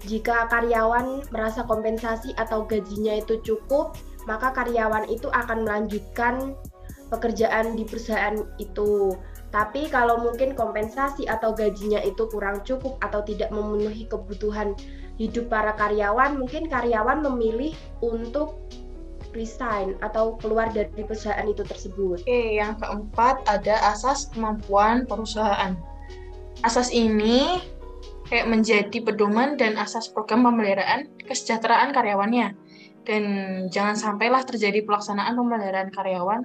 jika 0.05 0.45
karyawan 0.51 1.25
merasa 1.33 1.65
kompensasi 1.65 2.35
atau 2.37 2.67
gajinya 2.67 3.17
itu 3.17 3.41
cukup, 3.41 3.97
maka 4.29 4.53
karyawan 4.53 5.09
itu 5.09 5.31
akan 5.33 5.65
melanjutkan 5.65 6.53
pekerjaan 7.09 7.73
di 7.73 7.83
perusahaan 7.87 8.37
itu. 8.61 9.17
Tapi 9.55 9.87
kalau 9.87 10.19
mungkin 10.19 10.51
kompensasi 10.51 11.31
atau 11.31 11.55
gajinya 11.55 12.03
itu 12.03 12.27
kurang 12.27 12.59
cukup 12.67 12.99
atau 12.99 13.23
tidak 13.23 13.55
memenuhi 13.55 14.03
kebutuhan 14.03 14.75
hidup 15.15 15.47
para 15.47 15.71
karyawan, 15.79 16.35
mungkin 16.35 16.67
karyawan 16.67 17.23
memilih 17.23 17.71
untuk 18.03 18.59
resign 19.31 19.95
atau 20.03 20.35
keluar 20.43 20.75
dari 20.75 20.91
perusahaan 20.91 21.47
itu 21.47 21.63
tersebut. 21.63 22.27
Oke, 22.27 22.59
yang 22.59 22.75
keempat 22.83 23.47
ada 23.47 23.95
asas 23.95 24.27
kemampuan 24.35 25.07
perusahaan. 25.07 25.79
Asas 26.59 26.91
ini 26.91 27.63
kayak 28.27 28.51
menjadi 28.51 28.97
pedoman 29.07 29.55
dan 29.55 29.79
asas 29.79 30.11
program 30.11 30.43
pemeliharaan 30.43 31.07
kesejahteraan 31.23 31.95
karyawannya. 31.95 32.51
Dan 33.07 33.23
jangan 33.71 33.95
sampailah 33.95 34.43
terjadi 34.43 34.83
pelaksanaan 34.83 35.39
pemeliharaan 35.39 35.95
karyawan 35.95 36.43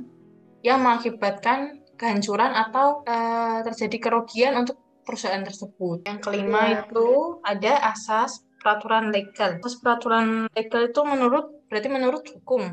yang 0.62 0.84
mengakibatkan 0.84 1.79
kehancuran 2.00 2.56
atau 2.56 3.04
uh, 3.04 3.60
terjadi 3.60 3.96
kerugian 4.00 4.56
untuk 4.56 4.80
perusahaan 5.04 5.44
tersebut. 5.44 6.08
Yang 6.08 6.18
kelima 6.24 6.62
yeah. 6.64 6.80
itu 6.88 7.08
ada 7.44 7.92
asas 7.92 8.40
peraturan 8.56 9.12
legal. 9.12 9.60
Asas 9.60 9.76
peraturan 9.84 10.48
legal 10.56 10.88
itu 10.88 11.00
menurut 11.04 11.68
berarti 11.68 11.88
menurut 11.92 12.24
hukum. 12.32 12.72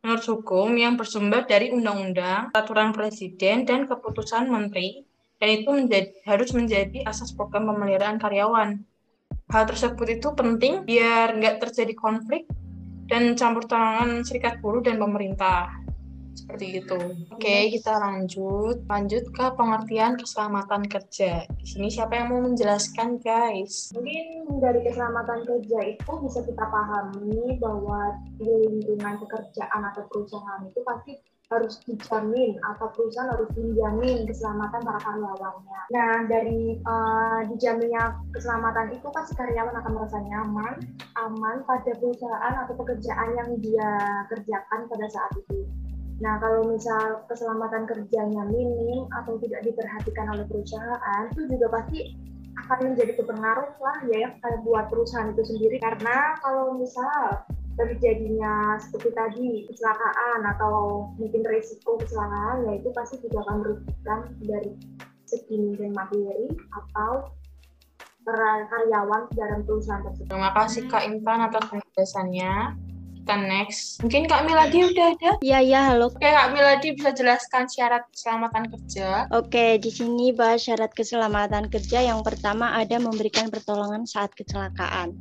Menurut 0.00 0.24
hukum 0.24 0.72
yang 0.80 0.96
bersumber 0.96 1.44
dari 1.44 1.68
undang-undang, 1.74 2.48
peraturan 2.54 2.96
presiden 2.96 3.68
dan 3.68 3.84
keputusan 3.84 4.48
menteri 4.48 5.04
dan 5.38 5.48
itu 5.54 5.68
menjadi, 5.68 6.10
harus 6.24 6.50
menjadi 6.56 7.04
asas 7.04 7.36
program 7.36 7.68
pemeliharaan 7.68 8.16
karyawan. 8.16 8.80
Hal 9.52 9.64
tersebut 9.68 10.22
itu 10.22 10.28
penting 10.32 10.88
biar 10.88 11.36
nggak 11.36 11.60
terjadi 11.68 11.92
konflik 11.98 12.48
dan 13.08 13.34
campur 13.34 13.64
tangan 13.64 14.22
serikat 14.22 14.60
buruh 14.60 14.84
dan 14.84 15.00
pemerintah 15.00 15.87
seperti 16.38 16.82
itu. 16.84 16.98
Oke, 17.34 17.42
okay, 17.42 17.62
kita 17.74 17.98
lanjut. 17.98 18.86
Lanjut 18.86 19.24
ke 19.34 19.46
pengertian 19.58 20.14
keselamatan 20.14 20.86
kerja. 20.86 21.44
Di 21.50 21.66
sini 21.66 21.90
siapa 21.90 22.14
yang 22.14 22.30
mau 22.30 22.40
menjelaskan, 22.46 23.18
guys? 23.18 23.90
Mungkin 23.92 24.58
dari 24.62 24.80
keselamatan 24.86 25.42
kerja 25.44 25.78
itu 25.98 26.12
bisa 26.22 26.40
kita 26.46 26.64
pahami 26.70 27.58
bahwa 27.58 28.14
di 28.38 28.46
lingkungan 28.46 29.18
pekerjaan 29.26 29.82
atau 29.90 30.06
perusahaan 30.06 30.62
itu 30.64 30.80
pasti 30.86 31.12
harus 31.48 31.80
dijamin 31.88 32.60
atau 32.60 32.92
perusahaan 32.92 33.32
harus 33.32 33.48
menjamin 33.56 34.28
keselamatan 34.28 34.84
para 34.84 35.00
karyawannya. 35.00 35.80
Nah, 35.88 36.14
dari 36.28 36.76
uh, 36.84 37.40
dijaminnya 37.48 38.20
keselamatan 38.36 38.92
itu 38.92 39.08
pasti 39.08 39.32
karyawan 39.32 39.80
akan 39.80 39.92
merasa 39.96 40.18
nyaman, 40.20 40.74
aman 41.16 41.64
pada 41.64 41.92
perusahaan 41.96 42.54
atau 42.64 42.74
pekerjaan 42.76 43.32
yang 43.32 43.50
dia 43.64 43.92
kerjakan 44.28 44.92
pada 44.92 45.06
saat 45.08 45.32
itu. 45.40 45.64
Nah, 46.18 46.34
kalau 46.42 46.66
misal 46.66 47.22
keselamatan 47.30 47.86
kerjanya 47.86 48.42
minim 48.50 49.06
atau 49.14 49.38
tidak 49.38 49.62
diperhatikan 49.62 50.26
oleh 50.34 50.44
perusahaan, 50.50 51.22
itu 51.30 51.46
juga 51.46 51.66
pasti 51.78 52.18
akan 52.58 52.90
menjadi 52.90 53.22
kepengaruh 53.22 53.70
lah 53.78 53.98
ya 54.10 54.34
buat 54.66 54.90
perusahaan 54.90 55.30
itu 55.30 55.46
sendiri. 55.46 55.78
Karena 55.78 56.34
kalau 56.42 56.74
misal 56.74 57.46
terjadinya 57.78 58.74
seperti 58.82 59.14
tadi 59.14 59.48
kecelakaan 59.70 60.42
atau 60.58 61.06
mungkin 61.14 61.46
risiko 61.46 61.94
kecelakaan, 62.02 62.66
ya 62.66 62.72
itu 62.82 62.90
pasti 62.90 63.22
juga 63.22 63.46
akan 63.46 63.56
merugikan 63.62 64.20
dari 64.42 64.74
segi 65.30 65.78
dan 65.78 65.94
materi 65.94 66.50
atau 66.74 67.30
karyawan 68.68 69.30
dalam 69.32 69.60
perusahaan 69.64 70.02
tersebut. 70.04 70.28
Terima 70.28 70.52
kasih 70.52 70.82
Kak 70.90 71.06
Intan 71.06 71.46
atas 71.46 71.64
penjelasannya 71.70 72.52
kita 73.28 73.44
next. 73.44 74.00
Mungkin 74.00 74.24
Kak 74.24 74.48
Miladi 74.48 74.88
udah 74.88 75.12
ada? 75.12 75.32
Iya, 75.44 75.58
iya, 75.60 75.80
halo. 75.92 76.08
Oke, 76.08 76.24
Kak 76.24 76.48
Miladi 76.56 76.96
bisa 76.96 77.12
jelaskan 77.12 77.68
syarat 77.68 78.08
keselamatan 78.08 78.72
kerja? 78.72 79.28
Oke, 79.36 79.76
di 79.76 79.92
sini 79.92 80.32
bahas 80.32 80.64
syarat 80.64 80.96
keselamatan 80.96 81.68
kerja. 81.68 82.00
Yang 82.00 82.24
pertama 82.24 82.72
ada 82.72 82.96
memberikan 82.96 83.52
pertolongan 83.52 84.08
saat 84.08 84.32
kecelakaan. 84.32 85.12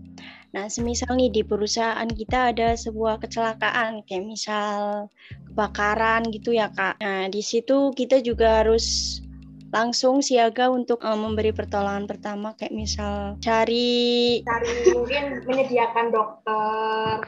Nah, 0.56 0.72
semisal 0.72 1.20
nih 1.20 1.36
di 1.36 1.44
perusahaan 1.44 2.08
kita 2.08 2.56
ada 2.56 2.80
sebuah 2.80 3.20
kecelakaan, 3.20 4.08
kayak 4.08 4.24
misal 4.24 5.12
kebakaran 5.52 6.32
gitu 6.32 6.56
ya, 6.56 6.72
Kak. 6.72 7.04
Nah, 7.04 7.28
di 7.28 7.44
situ 7.44 7.92
kita 7.92 8.24
juga 8.24 8.64
harus 8.64 9.20
langsung 9.68 10.24
siaga 10.24 10.72
untuk 10.72 11.04
um, 11.04 11.28
memberi 11.28 11.52
pertolongan 11.52 12.08
pertama 12.08 12.56
kayak 12.56 12.72
misal 12.72 13.36
cari 13.44 14.40
cari 14.48 14.96
mungkin 14.96 15.44
menyediakan 15.44 16.08
dokter 16.08 17.28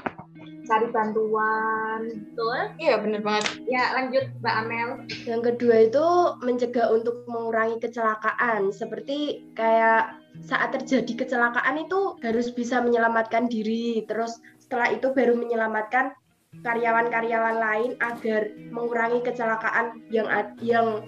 cari 0.69 0.88
bantuan. 0.93 2.01
Betul. 2.29 2.59
Iya 2.77 2.95
benar 3.01 3.21
banget. 3.25 3.45
Ya 3.65 3.83
lanjut 3.97 4.25
Mbak 4.39 4.55
Amel. 4.61 4.89
Yang 5.25 5.41
kedua 5.53 5.75
itu 5.89 6.05
mencegah 6.45 6.88
untuk 6.93 7.25
mengurangi 7.25 7.81
kecelakaan. 7.81 8.69
Seperti 8.69 9.49
kayak 9.57 10.13
saat 10.45 10.69
terjadi 10.77 11.25
kecelakaan 11.25 11.81
itu 11.81 12.21
harus 12.21 12.53
bisa 12.53 12.79
menyelamatkan 12.85 13.49
diri. 13.49 14.05
Terus 14.05 14.38
setelah 14.61 14.93
itu 14.93 15.09
baru 15.09 15.33
menyelamatkan 15.33 16.13
karyawan-karyawan 16.61 17.57
lain 17.57 17.91
agar 18.01 18.53
mengurangi 18.73 19.21
kecelakaan 19.21 20.01
yang 20.09 20.29
yang 20.61 21.01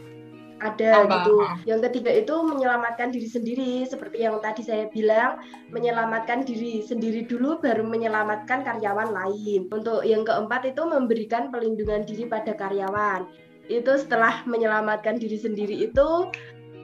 ada 0.62 1.03
Apa? 1.03 1.10
gitu. 1.25 1.36
Yang 1.65 1.80
ketiga 1.89 2.12
itu 2.13 2.36
menyelamatkan 2.46 3.10
diri 3.10 3.27
sendiri 3.27 3.72
seperti 3.89 4.22
yang 4.22 4.38
tadi 4.39 4.62
saya 4.62 4.86
bilang, 4.94 5.41
menyelamatkan 5.74 6.46
diri 6.46 6.86
sendiri 6.86 7.25
dulu 7.25 7.58
baru 7.58 7.82
menyelamatkan 7.82 8.62
karyawan 8.62 9.10
lain. 9.10 9.65
Untuk 9.74 10.06
yang 10.06 10.22
keempat 10.22 10.70
itu 10.70 10.86
memberikan 10.86 11.50
pelindungan 11.50 12.06
diri 12.06 12.30
pada 12.30 12.53
karyawan. 12.53 13.25
Itu 13.68 13.98
setelah 13.98 14.46
menyelamatkan 14.46 15.18
diri 15.18 15.41
sendiri 15.41 15.89
itu 15.89 16.30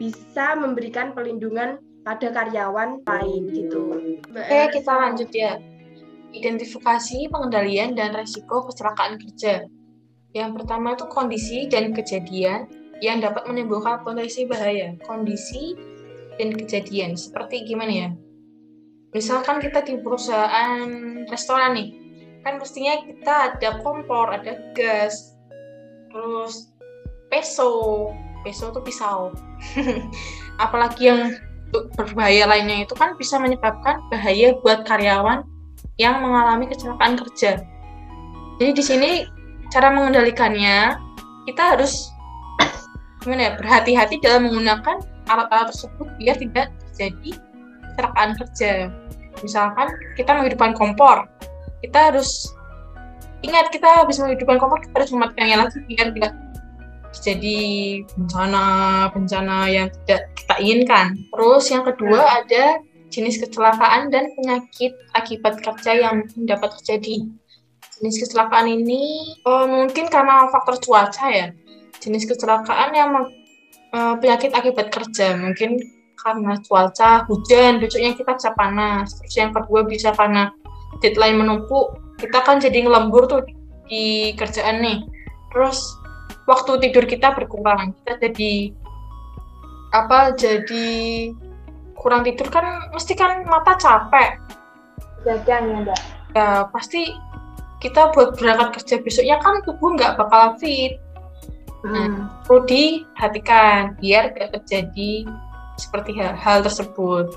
bisa 0.02 0.58
memberikan 0.58 1.14
pelindungan 1.14 1.78
pada 2.02 2.34
karyawan 2.34 3.06
lain 3.06 3.42
gitu. 3.54 3.94
Oke, 4.34 4.60
kita 4.74 4.92
lanjut 4.94 5.30
ya. 5.30 5.62
Identifikasi, 6.32 7.32
pengendalian, 7.32 7.96
dan 7.96 8.14
resiko 8.14 8.68
kecelakaan 8.68 9.20
kerja. 9.20 9.66
Yang 10.36 10.50
pertama 10.62 10.94
itu 10.94 11.06
kondisi 11.10 11.66
dan 11.66 11.96
kejadian 11.96 12.70
yang 13.04 13.22
dapat 13.22 13.46
menimbulkan 13.46 14.02
potensi 14.02 14.46
bahaya, 14.50 14.98
kondisi, 15.06 15.78
dan 16.38 16.54
kejadian. 16.54 17.14
Seperti 17.18 17.66
gimana 17.66 17.94
ya? 17.94 18.10
Misalkan 19.14 19.62
kita 19.62 19.82
di 19.86 19.98
perusahaan 20.02 20.86
restoran 21.30 21.78
nih, 21.78 21.90
kan 22.48 22.64
mestinya 22.64 22.96
kita 23.04 23.34
ada 23.52 23.84
kompor 23.84 24.32
ada 24.32 24.56
gas 24.72 25.36
terus 26.08 26.72
peso 27.28 28.08
peso 28.48 28.72
itu 28.72 28.80
pisau 28.88 29.36
apalagi 30.64 31.12
yang 31.12 31.36
berbahaya 32.00 32.48
lainnya 32.48 32.88
itu 32.88 32.96
kan 32.96 33.20
bisa 33.20 33.36
menyebabkan 33.36 34.00
bahaya 34.08 34.56
buat 34.64 34.88
karyawan 34.88 35.44
yang 36.00 36.24
mengalami 36.24 36.72
kecelakaan 36.72 37.20
kerja 37.20 37.60
jadi 38.64 38.72
di 38.72 38.84
sini 38.84 39.12
cara 39.68 39.92
mengendalikannya 39.92 40.96
kita 41.52 41.76
harus 41.76 42.08
gimana 43.28 43.52
ya 43.52 43.54
berhati-hati 43.60 44.16
dalam 44.24 44.48
menggunakan 44.48 45.04
alat-alat 45.28 45.76
tersebut 45.76 46.08
biar 46.16 46.40
tidak 46.40 46.72
terjadi 46.96 47.32
kecelakaan 47.92 48.30
kerja 48.40 48.72
misalkan 49.44 49.88
kita 50.16 50.32
menghidupkan 50.32 50.72
kompor 50.72 51.28
kita 51.84 52.16
harus 52.16 52.56
ingat 53.44 53.68
kita 53.70 54.08
habis 54.08 54.18
menghidupkan 54.24 54.56
kompor 54.56 54.80
kita 54.80 54.96
harus 55.04 55.12
mematikannya 55.12 55.58
lagi 55.68 55.78
biar 55.92 56.16
tidak 56.16 56.34
terjadi 57.18 57.60
bencana 58.14 58.66
bencana 59.12 59.58
yang 59.68 59.88
tidak 60.06 60.30
kita 60.38 60.56
inginkan. 60.62 61.06
Terus 61.34 61.66
yang 61.74 61.84
kedua 61.84 62.22
ada 62.24 62.80
jenis 63.10 63.40
kecelakaan 63.42 64.12
dan 64.12 64.30
penyakit 64.36 64.94
akibat 65.18 65.60
kerja 65.64 65.92
yang 65.98 66.28
dapat 66.46 66.78
terjadi. 66.80 67.26
Jenis 67.98 68.22
kecelakaan 68.22 68.70
ini 68.70 69.34
oh, 69.48 69.66
mungkin 69.66 70.06
karena 70.12 70.46
faktor 70.54 70.78
cuaca 70.78 71.28
ya. 71.34 71.50
Jenis 72.04 72.30
kecelakaan 72.30 72.90
yang 72.94 73.12
uh, 73.92 74.16
penyakit 74.22 74.54
akibat 74.54 74.94
kerja 74.94 75.38
mungkin 75.38 75.82
karena 76.18 76.58
cuaca 76.66 77.24
hujan, 77.30 77.80
besoknya 77.80 78.18
kita 78.18 78.36
bisa 78.36 78.52
panas. 78.58 79.16
Terus 79.22 79.36
yang 79.38 79.52
kedua 79.54 79.86
bisa 79.86 80.12
karena 80.12 80.50
deadline 81.00 81.38
menumpuk, 81.40 81.98
kita 82.18 82.42
kan 82.42 82.58
jadi 82.58 82.84
ngelembur 82.84 83.30
tuh 83.30 83.42
di 83.88 84.34
kerjaan 84.36 84.82
nih. 84.82 85.06
Terus 85.54 85.78
waktu 86.50 86.90
tidur 86.90 87.06
kita 87.06 87.38
berkurang, 87.38 87.94
kita 88.02 88.28
jadi 88.28 88.74
apa? 89.94 90.36
Jadi 90.36 91.32
kurang 91.98 92.26
tidur 92.26 92.50
kan 92.50 92.92
mesti 92.92 93.14
kan 93.14 93.46
mata 93.46 93.78
capek. 93.78 94.42
Gadang 95.26 95.64
ya, 95.70 95.78
Mbak. 95.86 96.00
Ya, 96.36 96.48
pasti 96.70 97.14
kita 97.78 98.10
buat 98.14 98.38
berangkat 98.38 98.82
kerja 98.82 98.96
besoknya 99.06 99.38
kan 99.42 99.62
tubuh 99.64 99.94
nggak 99.94 100.18
bakal 100.18 100.58
fit. 100.58 100.98
Nah, 101.86 102.10
hmm. 102.10 102.50
perlu 102.50 102.66
diperhatikan 102.66 104.02
biar 104.02 104.34
tidak 104.34 104.62
terjadi 104.62 105.30
seperti 105.78 106.18
hal, 106.18 106.34
hal 106.34 106.66
tersebut. 106.66 107.30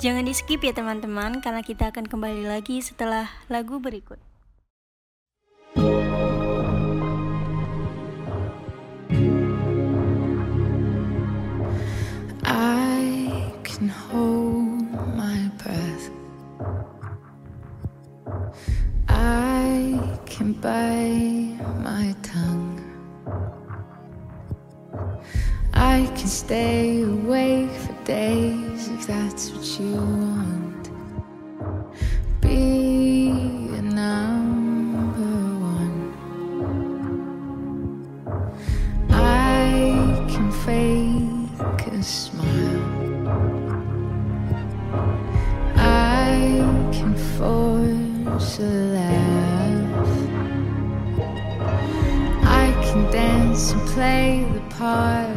Jangan 0.00 0.24
di 0.24 0.32
skip 0.36 0.60
ya 0.60 0.72
teman-teman, 0.72 1.40
karena 1.40 1.64
kita 1.64 1.88
akan 1.88 2.04
kembali 2.08 2.44
lagi 2.44 2.80
setelah 2.80 3.28
lagu 3.48 3.80
berikut. 3.80 4.20
I 12.44 13.48
can 13.64 13.88
hold 13.88 14.92
my 15.16 15.48
breath. 15.56 16.12
I 19.08 19.96
can 20.28 20.52
bite 20.60 21.60
my 21.80 22.12
I 25.84 26.06
can 26.16 26.28
stay 26.28 27.02
awake 27.02 27.70
for 27.70 27.92
days 28.04 28.88
if 28.88 29.06
that's 29.06 29.50
what 29.50 29.66
you 29.78 29.96
want. 29.96 30.88
Be 32.40 33.28
a 33.78 33.82
number 33.82 35.34
one. 35.76 35.98
I 39.10 40.26
can 40.32 40.50
fake 40.64 41.86
a 41.92 42.02
smile. 42.02 42.80
I 45.76 46.34
can 46.92 47.14
force 47.36 48.58
a 48.58 48.72
laugh. 48.96 50.08
I 52.42 52.72
can 52.86 53.10
dance 53.12 53.72
and 53.72 53.86
play 53.88 54.46
the 54.54 54.60
part 54.74 55.33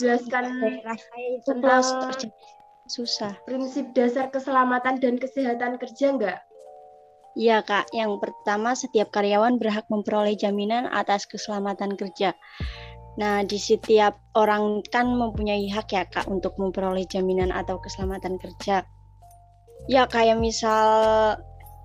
dijelaskan 0.00 0.44
daerah 0.56 0.96
saya 0.96 1.28
itu 1.36 1.44
tentang 1.44 1.84
susah. 2.88 3.32
prinsip 3.44 3.92
dasar 3.92 4.32
keselamatan 4.32 4.96
dan 4.96 5.20
kesehatan 5.20 5.76
kerja 5.76 6.16
nggak? 6.16 6.40
Iya 7.38 7.62
kak, 7.62 7.92
yang 7.94 8.18
pertama 8.18 8.74
setiap 8.74 9.14
karyawan 9.14 9.60
berhak 9.60 9.86
memperoleh 9.86 10.34
jaminan 10.34 10.90
atas 10.90 11.30
keselamatan 11.30 11.94
kerja. 11.94 12.34
Nah, 13.20 13.46
di 13.46 13.60
setiap 13.60 14.18
orang 14.34 14.82
kan 14.90 15.14
mempunyai 15.14 15.68
hak 15.70 15.94
ya 15.94 16.08
kak 16.08 16.26
untuk 16.26 16.58
memperoleh 16.58 17.06
jaminan 17.06 17.54
atau 17.54 17.78
keselamatan 17.78 18.40
kerja. 18.40 18.82
Ya 19.86 20.10
kayak 20.10 20.42
misal 20.42 21.36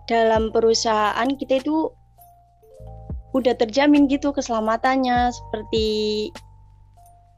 dalam 0.10 0.50
perusahaan 0.50 1.30
kita 1.30 1.62
itu 1.62 1.94
udah 3.36 3.54
terjamin 3.60 4.08
gitu 4.08 4.32
keselamatannya 4.32 5.30
seperti 5.30 5.86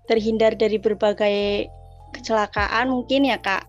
terhindar 0.08 0.56
dari 0.56 0.80
berbagai 0.80 1.68
kecelakaan 2.16 2.90
mungkin 2.90 3.28
ya 3.28 3.38
kak. 3.38 3.68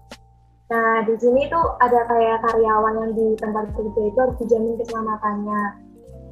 Nah, 0.69 1.01
di 1.09 1.17
sini 1.17 1.49
tuh 1.49 1.65
ada 1.81 2.05
kayak 2.07 2.45
karyawan 2.45 2.95
yang 3.01 3.13
di 3.17 3.27
tempat 3.41 3.73
kerja 3.73 4.01
itu 4.05 4.19
harus 4.21 4.37
dijamin 4.41 4.75
keselamatannya. 4.77 5.63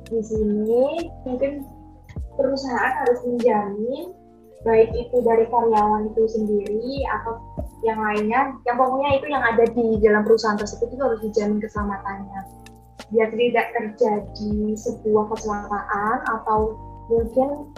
Di 0.06 0.20
sini 0.22 1.10
mungkin 1.24 1.64
perusahaan 2.36 2.92
harus 3.02 3.20
menjamin 3.24 4.12
baik 4.62 4.90
itu 4.92 5.16
dari 5.24 5.48
karyawan 5.48 6.12
itu 6.12 6.22
sendiri 6.28 7.06
atau 7.16 7.40
yang 7.84 8.02
lainnya, 8.02 8.52
yang 8.66 8.76
pokoknya 8.76 9.10
itu 9.20 9.26
yang 9.30 9.44
ada 9.44 9.64
di 9.72 9.86
dalam 10.04 10.22
perusahaan 10.26 10.58
tersebut 10.58 10.90
itu 10.90 11.02
harus 11.02 11.20
dijamin 11.22 11.58
keselamatannya. 11.62 12.40
Biar 13.14 13.30
tidak 13.30 13.66
terjadi 13.72 14.54
sebuah 14.74 15.24
kecelakaan 15.32 16.18
atau 16.26 16.74
mungkin 17.06 17.70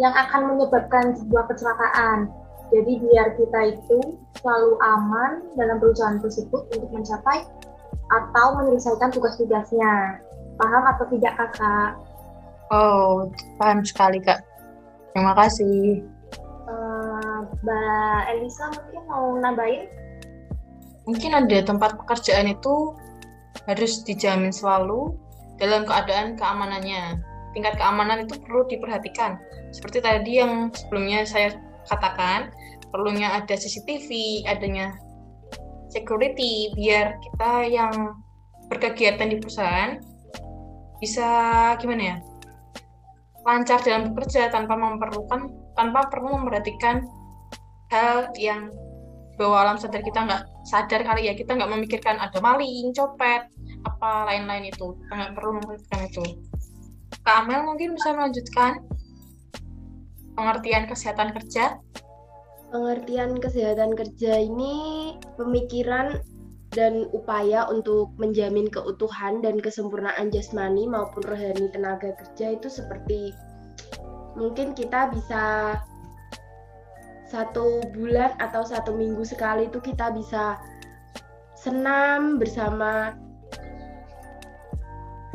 yang 0.00 0.12
akan 0.12 0.56
menyebabkan 0.56 1.12
sebuah 1.16 1.48
kecelakaan. 1.52 2.30
Jadi 2.72 3.04
biar 3.04 3.36
kita 3.36 3.76
itu 3.76 4.16
selalu 4.40 4.80
aman 4.80 5.44
dalam 5.60 5.76
perusahaan 5.76 6.16
tersebut 6.16 6.64
untuk 6.72 6.88
mencapai 6.88 7.44
atau 8.08 8.46
menyelesaikan 8.60 9.12
tugas-tugasnya. 9.12 10.20
Paham 10.56 10.82
atau 10.96 11.04
tidak 11.12 11.36
kakak? 11.36 12.00
Oh, 12.72 13.28
paham 13.60 13.84
sekali 13.84 14.24
kak. 14.24 14.40
Terima 15.12 15.36
kasih. 15.36 16.00
Eh, 16.72 17.38
Mbak 17.60 18.20
Elisa 18.32 18.64
mungkin 18.72 19.02
mau 19.04 19.36
nambahin? 19.36 19.84
Mungkin 21.04 21.30
ada 21.36 21.58
tempat 21.60 22.00
pekerjaan 22.00 22.48
itu 22.48 22.96
harus 23.68 24.00
dijamin 24.08 24.54
selalu 24.54 25.12
dalam 25.60 25.84
keadaan 25.84 26.40
keamanannya. 26.40 27.20
Tingkat 27.52 27.76
keamanan 27.76 28.24
itu 28.24 28.40
perlu 28.40 28.64
diperhatikan. 28.68 29.36
Seperti 29.72 30.00
tadi 30.00 30.40
yang 30.40 30.72
sebelumnya 30.72 31.24
saya 31.28 31.56
katakan, 31.88 32.52
perlunya 32.92 33.32
ada 33.32 33.54
CCTV, 33.56 34.42
adanya 34.48 34.96
security, 35.92 36.72
biar 36.76 37.16
kita 37.20 37.52
yang 37.68 38.16
berkegiatan 38.72 39.28
di 39.28 39.36
perusahaan 39.36 40.00
bisa 41.02 41.28
gimana 41.82 42.02
ya, 42.02 42.16
lancar 43.44 43.82
dalam 43.82 44.14
bekerja 44.14 44.48
tanpa 44.48 44.78
memerlukan, 44.78 45.50
tanpa 45.74 46.08
perlu 46.08 46.40
memperhatikan 46.40 47.04
hal 47.90 48.30
yang 48.38 48.72
bawah 49.36 49.66
alam 49.66 49.76
sadar 49.80 50.00
kita 50.04 50.24
nggak 50.24 50.42
sadar 50.64 51.02
kali 51.02 51.26
ya 51.26 51.34
kita 51.34 51.58
nggak 51.58 51.68
memikirkan 51.68 52.16
ada 52.22 52.38
maling, 52.38 52.94
copet, 52.94 53.50
apa 53.82 54.30
lain-lain 54.30 54.70
itu 54.70 54.94
kita 55.04 55.12
nggak 55.12 55.32
perlu 55.34 55.50
memikirkan 55.58 56.00
itu. 56.06 56.24
Kak 57.22 57.46
Amel 57.46 57.62
mungkin 57.62 57.94
bisa 57.94 58.10
melanjutkan 58.10 58.82
pengertian 60.34 60.90
kesehatan 60.90 61.30
kerja. 61.30 61.78
Pengertian 62.74 63.38
kesehatan 63.38 63.94
kerja 63.94 64.42
ini 64.42 65.14
pemikiran 65.38 66.18
dan 66.72 67.04
upaya 67.12 67.68
untuk 67.68 68.10
menjamin 68.16 68.66
keutuhan 68.72 69.44
dan 69.44 69.60
kesempurnaan 69.60 70.32
jasmani 70.32 70.88
maupun 70.88 71.20
rohani 71.28 71.68
tenaga 71.68 72.16
kerja 72.16 72.56
itu 72.56 72.72
seperti 72.72 73.36
mungkin 74.40 74.72
kita 74.72 75.12
bisa 75.12 75.76
satu 77.28 77.84
bulan 77.92 78.32
atau 78.40 78.64
satu 78.64 78.96
minggu 78.96 79.20
sekali 79.24 79.68
itu 79.68 79.84
kita 79.84 80.16
bisa 80.16 80.56
senam 81.52 82.40
bersama 82.40 83.16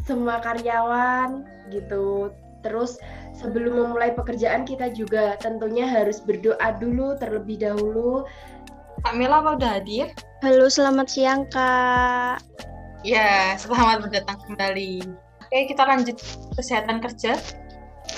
semua 0.08 0.40
karyawan 0.40 1.44
gitu. 1.70 2.32
Terus 2.64 2.98
sebelum 3.36 3.76
memulai 3.76 4.16
pekerjaan 4.16 4.64
kita 4.64 4.90
juga 4.96 5.36
tentunya 5.38 5.86
harus 5.86 6.24
berdoa 6.24 6.74
dulu 6.80 7.20
terlebih 7.20 7.60
dahulu. 7.60 8.24
Kak 9.06 9.14
Mela 9.14 9.44
apa 9.44 9.60
udah 9.60 9.72
hadir? 9.78 10.10
Halo, 10.42 10.72
selamat 10.72 11.08
siang 11.12 11.46
kak. 11.54 12.42
Ya, 13.06 13.54
selamat 13.62 14.10
berdatang 14.10 14.42
kembali. 14.50 15.06
Oke, 15.48 15.70
kita 15.70 15.86
lanjut 15.86 16.18
kesehatan 16.58 16.98
kerja. 17.00 17.38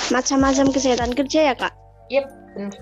Macam-macam 0.07 0.71
kesehatan 0.71 1.11
kerja 1.17 1.51
ya 1.51 1.55
kak? 1.57 1.75
Yep, 2.07 2.25
benar. 2.55 2.79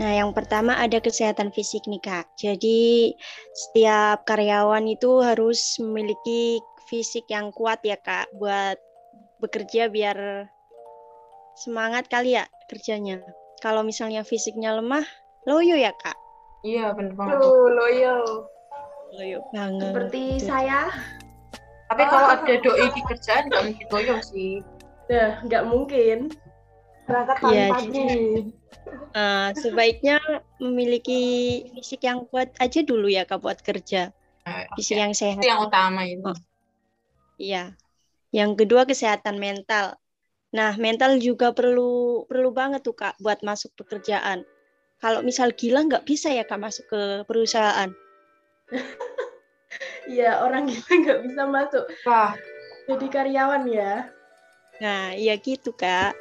Nah, 0.00 0.16
yang 0.16 0.30
pertama 0.32 0.78
ada 0.80 0.96
kesehatan 1.02 1.52
fisik 1.52 1.84
nih 1.84 2.00
kak. 2.00 2.24
Jadi 2.40 3.12
setiap 3.52 4.24
karyawan 4.24 4.88
itu 4.88 5.20
harus 5.20 5.60
memiliki 5.82 6.62
fisik 6.90 7.30
yang 7.30 7.54
kuat 7.54 7.78
ya 7.86 7.94
kak 7.96 8.26
buat 8.34 8.74
bekerja 9.38 9.86
biar 9.86 10.50
semangat 11.54 12.10
kali 12.10 12.34
ya 12.34 12.44
kerjanya. 12.66 13.22
Kalau 13.62 13.86
misalnya 13.86 14.26
fisiknya 14.26 14.74
lemah, 14.74 15.06
loyo 15.46 15.78
ya 15.78 15.94
kak. 15.94 16.16
Iya, 16.66 16.92
benar 16.92 17.14
banget 17.14 17.38
tuh. 17.40 17.70
Loyo. 17.70 18.16
Loyo 19.14 19.38
banget. 19.54 19.90
Seperti 19.94 20.22
Tuh. 20.36 20.46
saya, 20.48 20.80
Tapi 21.90 22.02
kalau 22.06 22.28
ada 22.38 22.54
doi 22.62 22.86
di 22.94 23.02
kerjaan 23.06 23.50
nggak 23.50 23.62
mungkin 23.66 23.86
loyo 23.90 24.14
sih. 24.22 24.62
nah 25.10 25.42
nggak 25.42 25.64
mungkin. 25.66 26.18
Berangkat 27.10 27.36
Iya, 27.50 27.66
pagi-pagi. 27.74 28.18
Eh, 29.10 29.48
sebaiknya 29.58 30.16
memiliki 30.62 31.20
fisik 31.74 32.06
yang 32.06 32.22
kuat 32.30 32.54
aja 32.62 32.80
dulu 32.86 33.10
ya 33.10 33.26
kak 33.26 33.42
buat 33.42 33.58
kerja. 33.58 34.14
Nah, 34.46 34.66
Fisik 34.78 34.96
yang 34.96 35.10
sehat. 35.12 35.42
itu 35.42 35.50
yang 35.50 35.66
utama 35.66 36.06
itu. 36.06 36.22
Oh. 36.22 36.38
Iya. 37.40 37.72
Yang 38.36 38.50
kedua 38.62 38.84
kesehatan 38.84 39.40
mental. 39.40 39.96
Nah, 40.52 40.76
mental 40.76 41.16
juga 41.16 41.56
perlu 41.56 42.22
perlu 42.28 42.52
banget 42.52 42.84
tuh 42.84 42.94
Kak 42.94 43.16
buat 43.24 43.40
masuk 43.40 43.72
pekerjaan. 43.80 44.44
Kalau 45.00 45.24
misal 45.24 45.56
gila 45.56 45.88
nggak 45.88 46.04
bisa 46.04 46.28
ya 46.28 46.44
Kak 46.44 46.60
masuk 46.60 46.84
ke 46.92 47.02
perusahaan. 47.24 47.88
Iya, 50.10 50.42
orang 50.42 50.66
kita 50.66 50.90
nggak 51.06 51.20
bisa 51.30 51.42
masuk 51.46 51.84
Wah, 52.02 52.34
jadi 52.90 53.06
karyawan 53.06 53.62
ya. 53.70 54.10
Nah, 54.82 55.14
iya 55.14 55.38
gitu 55.38 55.70
Kak. 55.70 56.18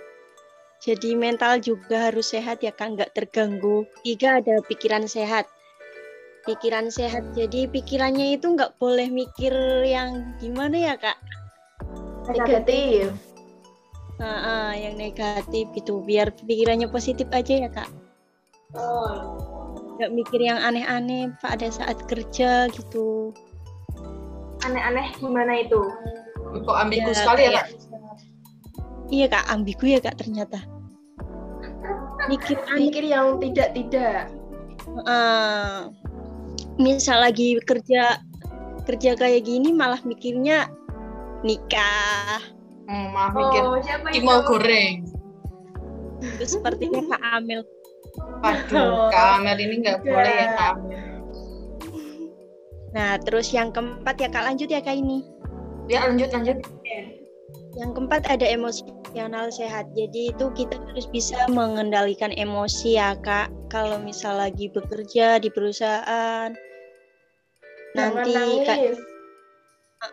Jadi 0.79 1.17
mental 1.17 1.57
juga 1.57 2.13
harus 2.13 2.29
sehat 2.29 2.61
ya 2.61 2.69
Kak, 2.69 2.93
nggak 2.93 3.11
terganggu. 3.17 3.89
Tiga 4.05 4.37
ada 4.37 4.61
pikiran 4.69 5.09
sehat. 5.09 5.49
Pikiran 6.47 6.87
sehat. 6.91 7.35
Jadi 7.35 7.67
pikirannya 7.67 8.39
itu 8.39 8.55
nggak 8.55 8.79
boleh 8.79 9.11
mikir 9.11 9.51
yang 9.83 10.35
gimana 10.39 10.75
ya 10.75 10.95
Kak? 10.95 11.17
Negatif. 12.29 13.11
Nah, 14.19 14.39
ah, 14.43 14.71
yang 14.75 14.99
negatif 14.99 15.71
gitu. 15.75 16.03
Biar 16.03 16.31
pikirannya 16.31 16.87
positif 16.91 17.27
aja 17.31 17.67
ya 17.67 17.69
Kak. 17.71 17.89
nggak 19.99 20.15
mikir 20.15 20.39
yang 20.39 20.55
aneh-aneh 20.63 21.35
pada 21.43 21.67
saat 21.67 21.99
kerja 22.07 22.71
gitu. 22.71 23.35
Aneh-aneh 24.63 25.11
gimana 25.19 25.59
itu? 25.59 25.91
kok 26.49 26.77
ambigu 26.77 27.11
Ya, 27.11 27.17
sekali 27.17 27.41
ya, 27.45 27.51
Kak? 27.59 27.67
Iya 29.09 29.25
kak, 29.25 29.45
ambigu 29.49 29.85
ya 29.89 29.99
kak 29.99 30.21
ternyata. 30.21 30.61
Mikir 32.29 32.61
aneh. 32.69 32.93
Pikir 32.93 33.05
yang 33.09 33.41
tidak-tidak. 33.41 34.29
Ah, 35.09 35.89
misal 36.79 37.19
lagi 37.19 37.59
kerja 37.61 38.17
kerja 38.87 39.11
kayak 39.13 39.45
gini 39.45 39.69
malah 39.75 39.99
mikirnya 40.01 40.71
nikah. 41.43 42.41
Oh, 42.89 43.05
maaf 43.13 43.37
mikir 43.37 43.61
Oh, 43.61 43.77
siapa 43.83 44.09
itu? 44.09 44.23
Cimol 44.23 44.39
goreng. 44.49 45.05
Itu 46.19 46.45
sepertinya 46.57 47.05
Kak 47.13 47.21
Amel. 47.37 47.61
Waduh, 48.41 49.13
Kak 49.13 49.27
Amel 49.39 49.57
ini 49.61 49.85
nggak 49.85 50.01
Enggak. 50.01 50.09
boleh 50.09 50.33
ya 50.33 50.47
Kak 50.57 50.67
Amel. 50.73 51.01
Nah, 52.89 53.11
terus 53.21 53.53
yang 53.53 53.69
keempat 53.69 54.17
ya 54.17 54.27
Kak 54.33 54.43
lanjut 54.49 54.65
ya 54.65 54.81
Kak 54.81 54.97
ini. 54.97 55.21
Ya 55.85 56.09
lanjut 56.09 56.33
lanjut. 56.33 56.57
Yang 57.77 57.89
keempat 57.93 58.25
ada 58.25 58.49
emosional 58.49 59.53
sehat. 59.53 59.93
Jadi 59.93 60.33
itu 60.33 60.45
kita 60.57 60.75
harus 60.89 61.05
bisa 61.05 61.45
mengendalikan 61.53 62.33
emosi 62.33 62.97
ya 62.97 63.13
Kak. 63.21 63.53
Kalau 63.69 64.01
misal 64.01 64.41
lagi 64.41 64.73
bekerja 64.73 65.37
di 65.37 65.53
perusahaan, 65.53 66.49
nanti 67.97 68.33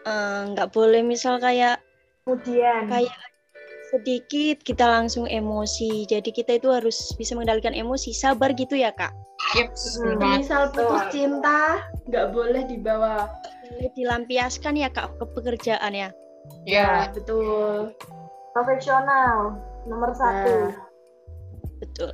eh, 0.06 0.40
nggak 0.52 0.68
boleh 0.72 1.02
misal 1.04 1.38
kayak 1.38 1.80
Kemudian, 2.26 2.90
kayak 2.90 3.14
sedikit 3.94 4.56
kita 4.66 4.82
langsung 4.82 5.30
emosi. 5.30 6.10
Jadi 6.10 6.34
kita 6.34 6.58
itu 6.58 6.68
harus 6.74 7.14
bisa 7.14 7.38
mengendalikan 7.38 7.72
emosi, 7.72 8.10
sabar 8.10 8.50
gitu 8.52 8.74
ya 8.74 8.90
kak. 8.90 9.14
Yep, 9.54 9.70
banget. 10.18 10.38
Misal 10.42 10.62
putus 10.74 11.04
cinta, 11.14 11.86
nggak 12.10 12.26
boleh 12.34 12.62
dibawa. 12.66 13.30
Boleh 13.70 13.90
dilampiaskan 13.94 14.74
ya 14.74 14.90
kak 14.90 15.14
ke 15.16 15.24
pekerjaan 15.38 15.92
ya. 15.94 16.10
Ya, 16.66 17.10
betul. 17.10 17.94
profesional 18.56 19.60
nomor 19.84 20.16
satu. 20.16 20.72
Nah. 20.72 20.80
Betul. 21.76 22.10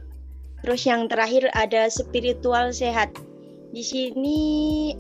Terus 0.67 0.83
yang 0.87 1.07
terakhir 1.07 1.47
ada 1.55 1.87
spiritual 1.87 2.75
sehat. 2.75 3.15
Di 3.73 3.81
sini 3.81 4.41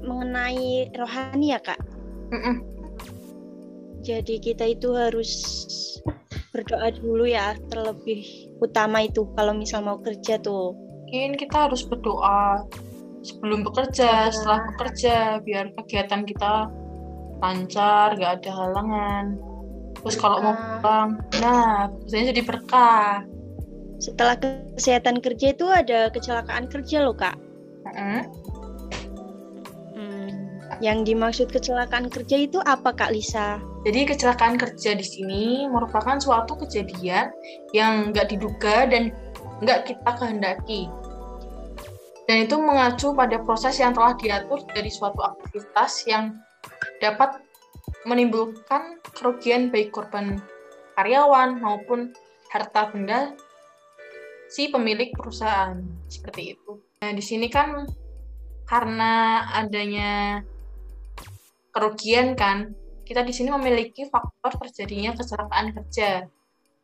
mengenai 0.00 0.88
rohani 0.96 1.52
ya 1.52 1.60
kak. 1.60 1.80
Mm-mm. 2.32 2.64
Jadi 4.00 4.40
kita 4.40 4.64
itu 4.72 4.96
harus 4.96 5.30
berdoa 6.50 6.90
dulu 6.96 7.28
ya 7.28 7.54
terlebih 7.68 8.50
utama 8.60 9.04
itu 9.04 9.28
kalau 9.36 9.52
misal 9.56 9.84
mau 9.84 10.00
kerja 10.00 10.40
tuh. 10.40 10.76
mungkin 11.12 11.36
kita 11.36 11.68
harus 11.68 11.84
berdoa 11.84 12.64
sebelum 13.20 13.68
bekerja, 13.68 14.32
setelah 14.32 14.64
bekerja, 14.72 15.44
biar 15.44 15.68
kegiatan 15.76 16.24
kita 16.24 16.72
lancar, 17.44 18.16
gak 18.16 18.40
ada 18.40 18.50
halangan. 18.56 19.24
Terus 20.00 20.16
kalau 20.16 20.40
mau 20.40 20.56
Berkah. 20.56 20.80
pulang, 20.80 21.10
nah, 21.44 21.92
kerjanya 22.00 22.32
jadi 22.32 22.42
berkah. 22.48 23.28
Setelah 24.00 24.34
kesehatan 24.74 25.20
kerja 25.20 25.52
itu 25.52 25.66
ada 25.68 26.08
kecelakaan 26.08 26.66
kerja 26.72 27.04
loh 27.04 27.12
kak. 27.12 27.36
Mm-mm. 27.92 28.24
Yang 30.82 31.14
dimaksud 31.14 31.48
kecelakaan 31.54 32.10
kerja 32.10 32.42
itu 32.42 32.58
apa 32.58 32.90
Kak 32.90 33.14
Lisa? 33.14 33.62
Jadi 33.86 34.02
kecelakaan 34.02 34.58
kerja 34.58 34.98
di 34.98 35.06
sini 35.06 35.70
merupakan 35.70 36.18
suatu 36.18 36.58
kejadian 36.58 37.30
yang 37.70 38.10
nggak 38.10 38.34
diduga 38.34 38.90
dan 38.90 39.14
nggak 39.62 39.94
kita 39.94 40.10
kehendaki. 40.18 40.90
Dan 42.26 42.50
itu 42.50 42.58
mengacu 42.58 43.14
pada 43.14 43.38
proses 43.46 43.78
yang 43.78 43.94
telah 43.94 44.18
diatur 44.18 44.66
dari 44.74 44.90
suatu 44.90 45.22
aktivitas 45.22 46.02
yang 46.10 46.34
dapat 46.98 47.38
menimbulkan 48.02 48.98
kerugian 49.14 49.70
baik 49.70 49.94
korban 49.94 50.42
karyawan 50.98 51.62
maupun 51.62 52.10
harta 52.50 52.90
benda 52.90 53.38
si 54.50 54.66
pemilik 54.66 55.14
perusahaan 55.14 55.78
seperti 56.10 56.58
itu. 56.58 56.82
Nah 57.06 57.14
di 57.14 57.22
sini 57.22 57.46
kan 57.46 57.86
karena 58.66 59.46
adanya 59.54 60.42
kerugian 61.72 62.36
kan 62.36 62.76
kita 63.02 63.26
di 63.26 63.32
sini 63.34 63.50
memiliki 63.50 64.06
faktor 64.06 64.54
terjadinya 64.62 65.16
kecelakaan 65.18 65.74
kerja. 65.74 66.28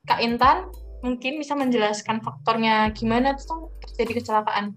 Kak 0.09 0.21
Intan 0.25 0.73
mungkin 1.05 1.39
bisa 1.39 1.55
menjelaskan 1.55 2.25
faktornya 2.25 2.91
gimana 2.91 3.39
tuh 3.39 3.71
terjadi 3.87 4.19
kecelakaan. 4.19 4.75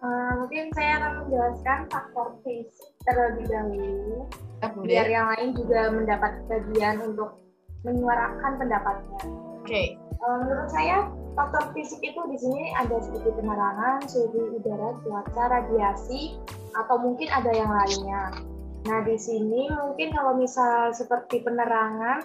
Eh, 0.00 0.32
mungkin 0.40 0.72
saya 0.72 0.96
akan 0.96 1.12
menjelaskan 1.28 1.78
faktor 1.92 2.26
fisik 2.40 2.88
terlebih 3.04 3.44
dahulu, 3.52 4.24
Ya, 4.60 4.68
biar 4.72 5.06
yang 5.12 5.26
lain 5.36 5.48
juga 5.52 5.92
mendapat 5.92 6.32
bagian 6.48 7.04
untuk 7.04 7.36
menyuarakan 7.84 8.52
pendapatnya. 8.56 9.20
Oke. 9.60 10.00
Eh, 10.00 10.36
menurut 10.40 10.72
saya 10.72 11.04
faktor 11.36 11.76
fisik 11.76 12.00
itu 12.00 12.20
di 12.32 12.36
sini 12.40 12.72
ada 12.80 12.96
seperti 12.96 13.28
penerangan, 13.36 14.00
suhu 14.08 14.56
udara, 14.56 14.96
cuaca, 15.04 15.44
radiasi, 15.52 16.40
atau 16.74 16.96
mungkin 16.98 17.28
ada 17.30 17.50
yang 17.50 17.70
lainnya. 17.70 18.34
Nah 18.86 18.98
di 19.04 19.16
sini 19.20 19.68
mungkin 19.70 20.14
kalau 20.14 20.38
misal 20.38 20.94
seperti 20.94 21.44
penerangan, 21.44 22.24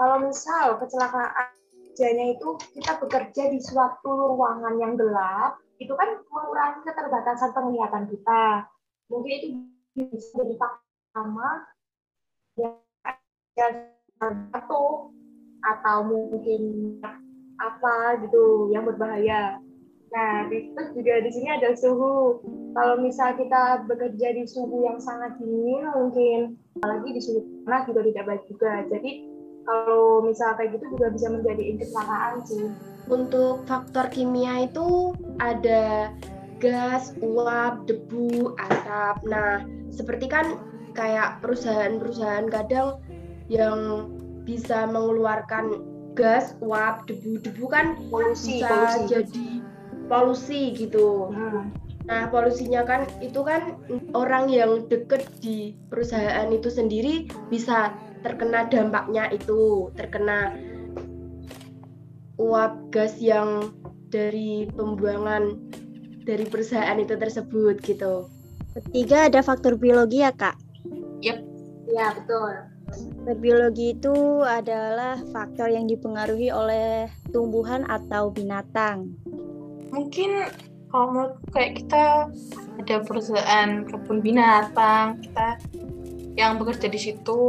kalau 0.00 0.16
misal 0.24 0.80
kecelakaan 0.80 1.52
kerjanya 1.90 2.32
itu 2.32 2.56
kita 2.74 2.96
bekerja 2.96 3.52
di 3.52 3.60
suatu 3.60 4.34
ruangan 4.34 4.80
yang 4.80 4.96
gelap, 4.96 5.60
itu 5.76 5.92
kan 5.92 6.20
mengurangi 6.32 6.80
keterbatasan 6.88 7.50
penglihatan 7.52 8.08
kita. 8.08 8.64
Mungkin 9.12 9.32
itu 9.36 9.46
bisa 9.96 10.32
jadi 10.38 10.54
faktor 10.56 10.88
utama 11.10 11.48
yang 12.56 12.78
jatuh 13.58 15.10
atau 15.60 15.96
mungkin 16.08 16.62
apa 17.60 18.24
gitu 18.24 18.72
yang 18.72 18.88
berbahaya. 18.88 19.60
Nah, 20.10 20.50
di- 20.50 20.74
terus 20.74 20.90
juga 20.94 21.22
di 21.22 21.30
sini 21.30 21.48
ada 21.54 21.70
suhu. 21.78 22.42
Kalau 22.74 22.98
misal 22.98 23.38
kita 23.38 23.86
bekerja 23.86 24.28
di 24.34 24.44
suhu 24.46 24.82
yang 24.82 24.98
sangat 24.98 25.38
dingin, 25.38 25.86
mungkin 25.94 26.38
apalagi 26.82 27.14
di 27.14 27.22
suhu 27.22 27.46
panas 27.66 27.86
juga 27.86 28.00
tidak 28.06 28.24
baik 28.26 28.42
juga. 28.50 28.72
Jadi 28.90 29.10
kalau 29.66 30.26
misal 30.26 30.58
kayak 30.58 30.74
gitu 30.78 30.98
juga 30.98 31.06
bisa 31.14 31.26
menjadi 31.30 31.62
kecelakaan 31.78 32.36
sih. 32.42 32.66
Untuk 33.06 33.66
faktor 33.70 34.10
kimia 34.10 34.66
itu 34.66 35.14
ada 35.38 36.10
gas, 36.58 37.14
uap, 37.22 37.86
debu, 37.86 38.54
asap. 38.58 39.16
Nah, 39.30 39.62
seperti 39.94 40.26
kan 40.26 40.58
kayak 40.94 41.38
perusahaan-perusahaan 41.38 42.50
kadang 42.50 42.98
yang 43.46 44.10
bisa 44.42 44.90
mengeluarkan 44.90 45.78
gas, 46.18 46.58
uap, 46.58 47.06
debu, 47.06 47.38
debu 47.46 47.64
kan 47.70 47.94
Polusi, 48.10 48.58
bisa 48.58 48.98
polusi. 48.98 49.06
jadi 49.06 49.46
polusi 50.10 50.74
gitu. 50.74 51.30
Hmm. 51.30 51.70
Nah, 52.10 52.26
polusinya 52.26 52.82
kan 52.82 53.06
itu 53.22 53.46
kan 53.46 53.78
orang 54.18 54.50
yang 54.50 54.90
deket 54.90 55.30
di 55.38 55.78
perusahaan 55.86 56.50
itu 56.50 56.66
sendiri 56.66 57.30
bisa 57.46 57.94
terkena 58.26 58.66
dampaknya 58.66 59.30
itu, 59.30 59.94
terkena 59.94 60.58
uap 62.34 62.90
gas 62.90 63.14
yang 63.22 63.70
dari 64.10 64.66
pembuangan 64.74 65.54
dari 66.26 66.42
perusahaan 66.50 66.98
itu 66.98 67.14
tersebut 67.14 67.78
gitu. 67.86 68.26
Ketiga 68.74 69.30
ada 69.30 69.38
faktor 69.46 69.78
biologi 69.78 70.26
ya 70.26 70.34
Kak. 70.34 70.58
Ya, 71.90 72.14
betul. 72.14 72.54
Faktor 72.90 73.36
biologi 73.38 73.98
itu 73.98 74.42
adalah 74.46 75.18
faktor 75.34 75.70
yang 75.70 75.90
dipengaruhi 75.90 76.54
oleh 76.54 77.10
tumbuhan 77.34 77.82
atau 77.86 78.30
binatang. 78.30 79.14
Mungkin 79.90 80.30
kalau 80.90 81.06
menurut 81.14 81.34
kayak 81.54 81.72
kita 81.84 82.30
ada 82.82 82.96
perusahaan 83.06 83.86
kebun 83.86 84.18
binatang, 84.22 85.22
kita 85.22 85.60
yang 86.34 86.58
bekerja 86.58 86.86
di 86.90 86.98
situ, 86.98 87.46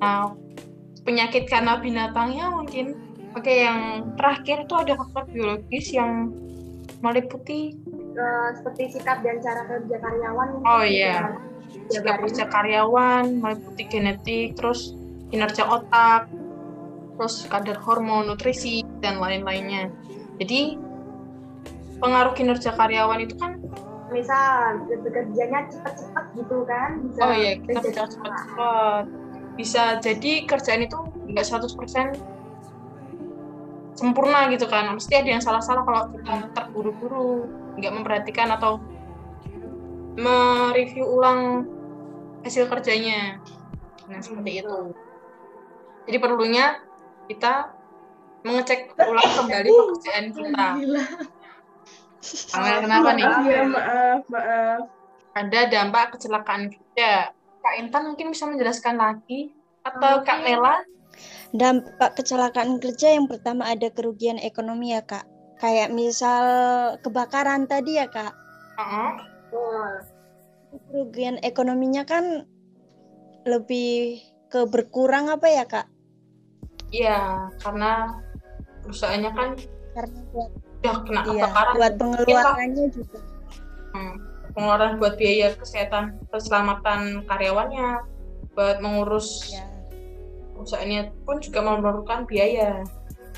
nah, 0.00 0.32
penyakit 1.04 1.48
karena 1.48 1.80
binatangnya 1.80 2.52
mungkin. 2.52 2.96
Oke, 3.34 3.66
yang 3.66 4.14
terakhir 4.14 4.62
itu 4.62 4.74
ada 4.78 4.94
faktor 4.94 5.26
biologis 5.26 5.90
yang 5.90 6.30
meliputi 7.02 7.74
Eh, 8.14 8.48
seperti 8.54 8.94
sikap 8.94 9.26
dan 9.26 9.42
cara 9.42 9.66
kerja 9.66 9.96
karyawan. 9.98 10.48
Oh, 10.62 10.86
iya. 10.86 11.34
sikap 11.90 11.90
dijabarin. 11.90 12.22
kerja 12.22 12.44
karyawan, 12.46 13.24
meliputi 13.42 13.82
genetik, 13.90 14.48
terus 14.54 14.94
kinerja 15.34 15.66
otak, 15.66 16.30
terus 17.18 17.50
kadar 17.50 17.74
hormon, 17.82 18.30
nutrisi, 18.30 18.86
dan 19.02 19.18
lain-lainnya. 19.18 19.90
Jadi, 20.38 20.78
pengaruh 22.04 22.36
kinerja 22.36 22.76
karyawan 22.76 23.24
itu 23.24 23.32
kan, 23.40 23.56
Misal 24.12 24.84
bekerjanya 25.00 25.64
cepat-cepat 25.72 26.24
gitu 26.36 26.68
kan, 26.68 27.00
bisa 27.00 27.20
oh 27.24 27.32
iya, 27.32 27.56
kita 27.56 27.80
kecelakaan. 27.80 28.12
cepat-cepat. 28.12 29.04
Bisa 29.56 29.82
jadi 30.04 30.32
kerjaan 30.44 30.84
itu 30.84 30.98
nggak 31.32 31.46
100% 31.48 32.14
sempurna 33.96 34.50
gitu 34.52 34.68
kan. 34.68 34.92
Mesti 34.92 35.12
ada 35.18 35.30
yang 35.34 35.42
salah-salah 35.42 35.82
kalau 35.82 36.12
kita 36.12 36.52
terburu-buru, 36.52 37.48
nggak 37.80 37.92
memperhatikan 37.94 38.52
atau 38.54 38.78
mereview 40.14 41.08
ulang 41.08 41.66
hasil 42.46 42.70
kerjanya. 42.70 43.40
Nah, 44.06 44.20
seperti 44.20 44.62
itu. 44.62 44.78
Jadi 46.04 46.16
perlunya 46.20 46.84
kita 47.26 47.72
mengecek 48.44 48.92
ulang 48.94 49.30
kembali 49.42 49.68
pekerjaan 49.72 50.24
kita. 50.30 50.66
Gila. 50.76 51.04
Amel 52.56 52.76
kenapa 52.84 53.10
nih? 53.12 53.24
Maaf 53.24 53.44
ya, 53.44 53.62
maaf, 53.68 54.22
maaf. 54.32 54.80
Ada 55.34 55.60
dampak 55.68 56.16
kecelakaan 56.16 56.70
kerja. 56.72 57.34
Kak 57.34 57.74
Intan 57.80 58.12
mungkin 58.12 58.30
bisa 58.32 58.44
menjelaskan 58.46 58.96
lagi 59.00 59.52
atau 59.84 60.20
Kak. 60.24 60.44
Nela? 60.44 60.84
Dampak 61.54 62.18
kecelakaan 62.18 62.82
kerja 62.82 63.14
yang 63.14 63.30
pertama 63.30 63.70
ada 63.70 63.86
kerugian 63.94 64.42
ekonomi 64.42 64.90
ya 64.90 65.06
kak. 65.06 65.22
Kayak 65.62 65.94
misal 65.94 66.44
kebakaran 66.98 67.70
tadi 67.70 68.02
ya 68.02 68.10
kak. 68.10 68.34
Heeh. 68.74 69.10
Betul. 69.22 69.90
Kerugian 70.90 71.38
ekonominya 71.46 72.02
kan 72.02 72.50
lebih 73.46 74.18
ke 74.50 74.66
berkurang 74.66 75.30
apa 75.30 75.46
ya 75.46 75.64
kak? 75.66 75.86
Iya, 76.90 77.50
karena 77.62 78.18
perusahaannya 78.82 79.30
kan 79.30 79.50
Karena 79.94 80.20
udah 80.84 80.96
kena 81.08 81.20
iya, 81.24 81.32
kebakaran. 81.48 81.74
buat 81.80 81.94
pengeluarannya 81.96 82.84
juga. 82.92 83.18
Hmm, 83.96 84.14
pengeluaran 84.52 84.92
buat 85.00 85.14
biaya 85.16 85.48
kesehatan 85.56 86.04
keselamatan 86.28 87.00
karyawannya, 87.24 88.04
buat 88.52 88.76
mengurus 88.84 89.48
Ya. 89.48 89.64
perusahaannya 90.54 91.02
pun 91.24 91.40
juga 91.40 91.60
memerlukan 91.64 92.28
biaya. 92.28 92.84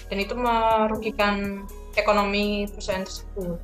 Dan 0.07 0.19
itu 0.23 0.35
merugikan 0.37 1.65
ekonomi 1.97 2.69
perusahaan 2.69 3.03
tersebut. 3.03 3.59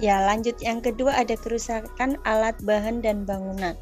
Ya 0.00 0.24
lanjut 0.24 0.56
yang 0.64 0.80
kedua 0.80 1.12
ada 1.12 1.36
kerusakan 1.36 2.16
alat 2.24 2.56
bahan 2.64 3.04
dan 3.04 3.28
bangunan. 3.28 3.76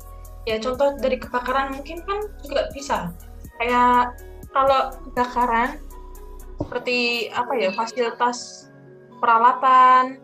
Ya 0.45 0.59
contoh 0.59 0.99
dari 0.99 1.17
kebakaran 1.17 1.79
mungkin 1.79 2.03
kan 2.05 2.27
juga 2.43 2.69
bisa. 2.75 3.15
Kayak 3.59 4.19
kalau 4.53 4.93
kebakaran 5.09 5.79
seperti 6.59 7.29
apa 7.33 7.53
ya 7.57 7.71
fasilitas 7.73 8.68
peralatan 9.19 10.19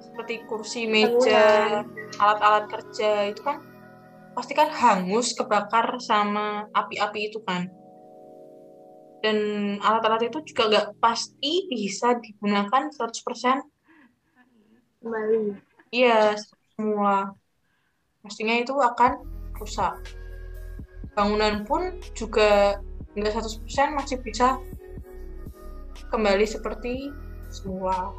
seperti 0.00 0.44
kursi, 0.44 0.84
meja, 0.90 1.84
alat-alat 2.18 2.68
kerja 2.68 3.30
itu 3.30 3.40
kan 3.40 3.62
pasti 4.34 4.52
kan 4.56 4.68
hangus 4.72 5.36
kebakar 5.36 6.00
sama 6.02 6.68
api-api 6.72 7.20
itu 7.30 7.40
kan. 7.44 7.68
Dan 9.20 9.36
alat-alat 9.84 10.32
itu 10.32 10.40
juga 10.52 10.62
nggak 10.72 10.86
pasti 10.96 11.68
bisa 11.68 12.16
digunakan 12.16 12.88
100% 12.88 13.68
Kembali. 15.00 15.56
Iya, 15.88 16.36
semula. 16.76 17.32
Pastinya 18.20 18.52
itu 18.60 18.76
akan 18.76 19.24
rusak. 19.56 19.96
Bangunan 21.16 21.64
pun 21.64 21.96
juga 22.12 22.76
nggak 23.16 23.32
100% 23.32 23.96
masih 23.96 24.20
bisa 24.20 24.60
kembali 26.12 26.44
seperti 26.44 27.08
semula. 27.50 28.14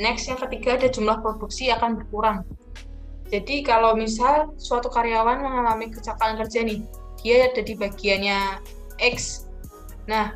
Next, 0.00 0.26
yang 0.26 0.40
ketiga 0.40 0.80
ada 0.80 0.88
jumlah 0.88 1.20
produksi 1.20 1.68
akan 1.68 2.00
berkurang. 2.00 2.42
Jadi 3.30 3.62
kalau 3.62 3.94
misal 3.94 4.50
suatu 4.58 4.90
karyawan 4.90 5.38
mengalami 5.44 5.92
kecelakaan 5.92 6.40
kerja 6.40 6.66
nih, 6.66 6.82
dia 7.22 7.52
ada 7.52 7.62
di 7.62 7.78
bagiannya 7.78 8.58
X. 8.98 9.46
Nah, 10.10 10.34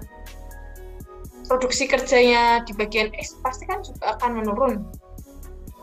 produksi 1.51 1.91
kerjanya 1.91 2.63
di 2.63 2.73
bagian 2.77 3.11
X 3.19 3.41
pasti 3.43 3.67
kan 3.67 3.83
juga 3.83 4.15
akan 4.15 4.31
menurun. 4.39 4.75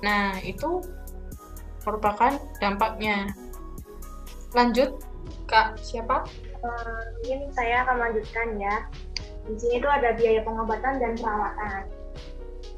Nah, 0.05 0.39
itu 0.45 0.81
merupakan 1.83 2.37
dampaknya. 2.63 3.33
Lanjut, 4.55 5.01
Kak, 5.49 5.81
siapa? 5.83 6.23
Mungkin 6.61 7.49
saya 7.51 7.83
akan 7.83 7.97
lanjutkan 7.97 8.55
ya. 8.55 8.87
Di 9.49 9.57
sini 9.57 9.81
itu 9.81 9.89
ada 9.89 10.13
biaya 10.13 10.45
pengobatan 10.45 11.01
dan 11.01 11.17
perawatan. 11.17 12.00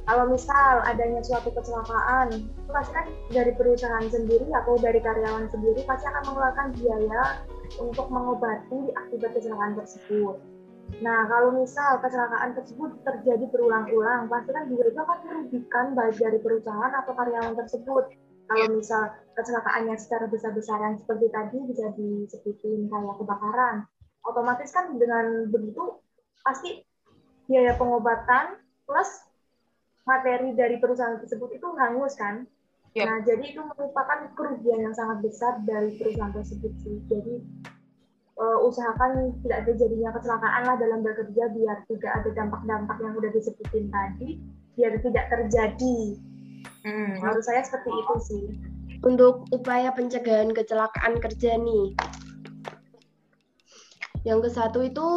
Kalau 0.03 0.27
misal 0.27 0.83
adanya 0.83 1.23
suatu 1.23 1.47
kecelakaan, 1.55 2.51
pasti 2.67 2.91
kan 2.91 3.07
dari 3.31 3.55
perusahaan 3.55 4.03
sendiri 4.11 4.51
atau 4.51 4.75
dari 4.75 4.99
karyawan 4.99 5.47
sendiri 5.47 5.79
pasti 5.87 6.11
akan 6.11 6.23
mengeluarkan 6.27 6.67
biaya 6.75 7.23
untuk 7.79 8.11
mengobati 8.11 8.91
akibat 8.99 9.31
kecelakaan 9.31 9.79
tersebut. 9.79 10.35
Nah, 10.99 11.23
kalau 11.31 11.55
misal 11.55 12.03
kecelakaan 12.03 12.51
tersebut 12.51 12.91
terjadi 13.07 13.47
berulang-ulang, 13.47 14.27
pasti 14.27 14.51
kan 14.51 14.67
juga 14.67 14.91
itu 14.91 14.99
akan 14.99 15.19
merugikan 15.23 15.85
baik 15.95 16.15
dari 16.19 16.39
perusahaan 16.43 16.93
atau 16.99 17.11
karyawan 17.15 17.55
tersebut. 17.55 18.03
Kalau 18.51 18.67
misal 18.75 19.07
kecelakaannya 19.39 19.95
secara 19.95 20.27
besar-besaran 20.27 20.99
seperti 20.99 21.31
tadi 21.31 21.57
bisa 21.63 21.95
disebutin 21.95 22.91
kayak 22.91 23.15
kebakaran, 23.23 23.87
otomatis 24.27 24.67
kan 24.75 24.99
dengan 24.99 25.47
begitu 25.47 26.03
pasti 26.43 26.83
biaya 27.47 27.71
pengobatan 27.79 28.59
plus 28.83 29.31
materi 30.03 30.51
dari 30.55 30.77
perusahaan 30.79 31.19
tersebut 31.19 31.55
itu 31.55 31.67
hangus 31.79 32.15
kan. 32.19 32.43
Yap. 32.93 33.09
Nah, 33.09 33.17
jadi 33.25 33.43
itu 33.49 33.61
merupakan 33.65 34.29
kerugian 34.37 34.85
yang 34.85 34.93
sangat 34.93 35.25
besar 35.25 35.57
dari 35.65 35.97
perusahaan 35.97 36.29
tersebut 36.29 36.71
sih. 36.85 37.01
Jadi 37.09 37.41
eh, 38.37 38.57
usahakan 38.61 39.33
tidak 39.41 39.65
terjadinya 39.65 40.13
kecelakaan 40.13 40.63
lah 40.69 40.75
dalam 40.77 41.01
bekerja 41.01 41.43
biar 41.49 41.77
tidak 41.89 42.11
ada 42.21 42.29
dampak-dampak 42.37 42.97
yang 43.01 43.13
udah 43.17 43.31
disebutin 43.33 43.89
tadi 43.89 44.29
biar 44.77 44.93
tidak 45.01 45.25
terjadi. 45.29 45.97
Hmm, 46.83 47.17
Menurut 47.17 47.43
saya 47.45 47.63
seperti 47.63 47.89
itu 47.89 48.15
sih. 48.21 48.43
Untuk 49.03 49.47
upaya 49.51 49.91
pencegahan 49.91 50.51
kecelakaan 50.51 51.19
kerja 51.19 51.59
nih. 51.59 51.95
Yang 54.23 54.39
ke 54.47 54.49
satu 54.55 54.79
itu 54.85 55.07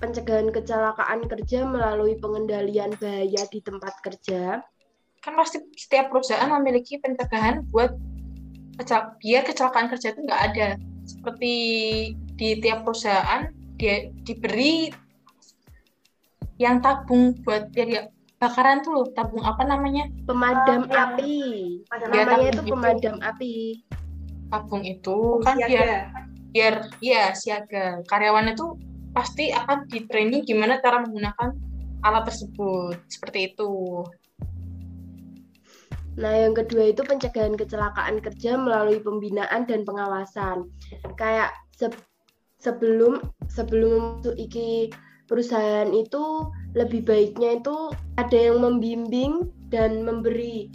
pencegahan 0.00 0.48
kecelakaan 0.48 1.28
kerja 1.28 1.68
melalui 1.68 2.16
pengendalian 2.16 2.90
bahaya 2.96 3.44
di 3.52 3.60
tempat 3.60 3.94
kerja. 4.00 4.64
kan 5.20 5.36
pasti 5.36 5.60
setiap 5.76 6.08
perusahaan 6.08 6.48
memiliki 6.48 6.96
pencegahan 6.96 7.60
buat 7.68 7.92
kecel- 8.80 9.12
biar 9.20 9.44
kecelakaan 9.44 9.92
kerja 9.92 10.16
itu 10.16 10.24
nggak 10.24 10.42
ada. 10.48 10.68
Seperti 11.04 11.52
di 12.40 12.48
tiap 12.56 12.88
perusahaan 12.88 13.52
dia 13.76 14.08
diberi 14.24 14.88
yang 16.56 16.80
tabung 16.80 17.36
buat 17.44 17.68
biar 17.68 17.88
ya 17.92 18.02
bakaran 18.40 18.80
tuh 18.80 18.96
loh, 18.96 19.06
tabung 19.12 19.44
apa 19.44 19.60
namanya? 19.68 20.08
Pemadam 20.24 20.88
Oh, 20.88 20.88
yang- 20.88 21.12
api. 21.12 21.36
Pada 21.84 22.04
Biar 22.08 22.24
Namanya 22.24 22.48
itu 22.48 22.62
pemadam 22.64 23.16
api. 23.20 23.54
Tabung 24.48 24.82
itu 24.88 25.16
kan 25.44 25.56
biar 25.60 25.88
biar 26.48 26.74
ya 27.04 27.36
siaga 27.36 28.00
karyawan 28.08 28.56
itu 28.56 28.72
pasti 29.10 29.50
akan 29.50 29.86
di 29.90 30.06
training 30.06 30.46
gimana 30.46 30.78
cara 30.78 31.02
menggunakan 31.02 31.50
alat 32.04 32.24
tersebut. 32.30 32.96
Seperti 33.10 33.54
itu. 33.54 34.04
Nah, 36.20 36.34
yang 36.36 36.52
kedua 36.52 36.90
itu 36.90 37.00
pencegahan 37.06 37.56
kecelakaan 37.56 38.20
kerja 38.20 38.58
melalui 38.60 39.00
pembinaan 39.00 39.64
dan 39.64 39.86
pengawasan. 39.86 40.68
Kayak 41.16 41.54
se- 41.72 42.08
sebelum 42.60 43.24
sebelum 43.48 44.20
masuk 44.20 44.36
iki 44.36 44.92
perusahaan 45.30 45.88
itu 45.94 46.50
lebih 46.76 47.06
baiknya 47.06 47.62
itu 47.62 47.94
ada 48.18 48.36
yang 48.36 48.60
membimbing 48.60 49.48
dan 49.70 50.02
memberi 50.02 50.68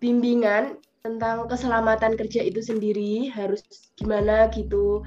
bimbingan 0.00 0.80
tentang 1.04 1.46
keselamatan 1.46 2.18
kerja 2.18 2.42
itu 2.42 2.58
sendiri 2.58 3.30
harus 3.30 3.62
gimana 3.94 4.50
gitu 4.50 5.04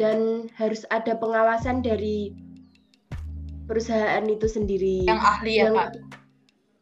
dan 0.00 0.48
harus 0.56 0.88
ada 0.88 1.12
pengawasan 1.20 1.84
dari 1.84 2.32
perusahaan 3.68 4.24
itu 4.24 4.48
sendiri. 4.48 5.04
yang 5.04 5.20
ahli 5.20 5.60
ya 5.60 5.68
kak 5.68 6.00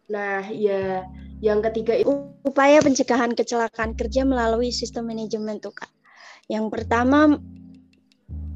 Nah, 0.09 0.40
ya 0.48 1.04
yang 1.44 1.61
ketiga 1.61 2.00
itu 2.00 2.09
Upaya 2.48 2.81
pencegahan 2.81 3.37
kecelakaan 3.37 3.92
kerja 3.92 4.24
melalui 4.24 4.72
sistem 4.72 5.12
manajemen 5.12 5.61
tuh 5.61 5.74
kak. 5.74 5.90
Yang 6.48 6.72
pertama 6.72 7.37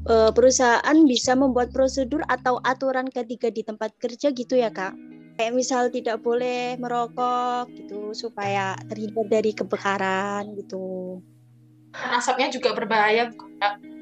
eh, 0.09 0.31
perusahaan 0.33 0.97
bisa 1.05 1.37
membuat 1.37 1.69
prosedur 1.69 2.25
atau 2.25 2.57
aturan 2.65 3.05
ketiga 3.11 3.53
di 3.53 3.61
tempat 3.61 3.93
kerja 4.01 4.33
gitu 4.33 4.57
ya 4.57 4.73
kak. 4.73 4.97
Kayak 5.37 5.53
misal 5.53 5.93
tidak 5.93 6.25
boleh 6.25 6.73
merokok 6.81 7.69
gitu 7.77 8.17
supaya 8.17 8.73
terhindar 8.89 9.29
dari 9.29 9.51
kebakaran 9.53 10.57
gitu. 10.57 11.21
Asapnya 11.93 12.49
juga 12.49 12.73
berbahaya 12.73 13.29
Kak. 13.61 13.92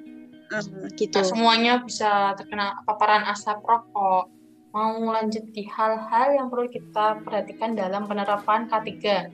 Ah, 0.51 0.61
gitu. 0.93 1.15
Nggak 1.15 1.27
semuanya 1.31 1.73
bisa 1.81 2.35
terkena 2.35 2.83
paparan 2.83 3.23
asap 3.31 3.63
rokok 3.63 4.27
mau 4.71 4.95
lanjut 5.11 5.51
di 5.51 5.67
hal-hal 5.67 6.31
yang 6.31 6.47
perlu 6.47 6.71
kita 6.71 7.19
perhatikan 7.27 7.75
dalam 7.75 8.07
penerapan 8.07 8.71
K3 8.71 9.27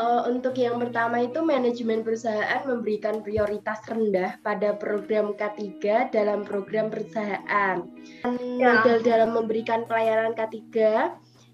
Eh, 0.00 0.20
untuk 0.32 0.56
yang 0.56 0.80
pertama 0.80 1.20
itu 1.20 1.44
manajemen 1.44 2.00
perusahaan 2.00 2.64
memberikan 2.64 3.20
prioritas 3.20 3.84
rendah 3.84 4.40
pada 4.40 4.72
program 4.72 5.36
K3 5.36 6.08
dalam 6.08 6.40
program 6.48 6.88
perusahaan. 6.88 7.84
Dan 8.24 8.34
Ya. 8.56 8.96
Dalam 9.04 9.36
memberikan 9.36 9.84
pelayanan 9.84 10.32
K3. 10.32 10.64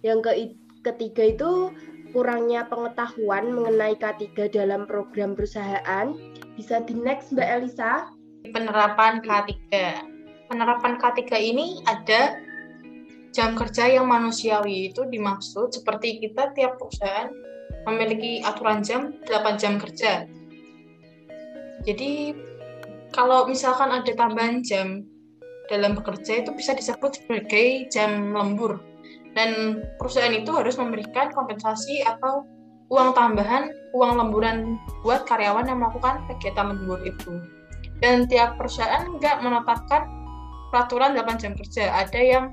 Yang 0.06 0.18
ke 0.22 0.32
ketiga 0.86 1.22
itu 1.26 1.50
kurangnya 2.14 2.70
pengetahuan 2.70 3.50
mengenai 3.50 3.98
K3 3.98 4.46
dalam 4.46 4.86
program 4.86 5.34
perusahaan. 5.34 6.14
Bisa 6.54 6.86
di 6.86 6.94
next 6.94 7.34
Mbak 7.34 7.50
Elisa. 7.50 8.14
Penerapan 8.50 9.22
K3 9.22 9.54
penerapan 10.46 10.96
K3 10.98 11.22
ini 11.42 11.82
ada 11.84 12.38
jam 13.34 13.52
kerja 13.52 13.90
yang 13.90 14.08
manusiawi 14.08 14.94
itu 14.94 15.04
dimaksud 15.04 15.74
seperti 15.74 16.22
kita 16.24 16.56
tiap 16.56 16.80
perusahaan 16.80 17.28
memiliki 17.84 18.40
aturan 18.42 18.80
jam 18.82 19.14
8 19.28 19.60
jam 19.60 19.78
kerja. 19.78 20.26
Jadi 21.86 22.34
kalau 23.14 23.46
misalkan 23.46 23.92
ada 23.92 24.10
tambahan 24.16 24.64
jam 24.64 25.06
dalam 25.70 25.94
bekerja 25.94 26.42
itu 26.42 26.50
bisa 26.54 26.74
disebut 26.74 27.22
sebagai 27.22 27.86
jam 27.92 28.34
lembur. 28.34 28.82
Dan 29.36 29.84
perusahaan 30.00 30.32
itu 30.32 30.48
harus 30.56 30.80
memberikan 30.80 31.28
kompensasi 31.28 32.00
atau 32.02 32.48
uang 32.88 33.12
tambahan, 33.12 33.68
uang 33.92 34.16
lemburan 34.16 34.80
buat 35.04 35.28
karyawan 35.28 35.68
yang 35.68 35.84
melakukan 35.84 36.24
kegiatan 36.32 36.72
lembur 36.72 37.04
itu. 37.04 37.55
Dan 38.04 38.28
tiap 38.28 38.60
perusahaan 38.60 39.08
nggak 39.16 39.40
menetapkan 39.40 40.04
peraturan 40.68 41.16
8 41.16 41.40
jam 41.40 41.52
kerja. 41.56 41.88
Ada 41.92 42.20
yang 42.20 42.44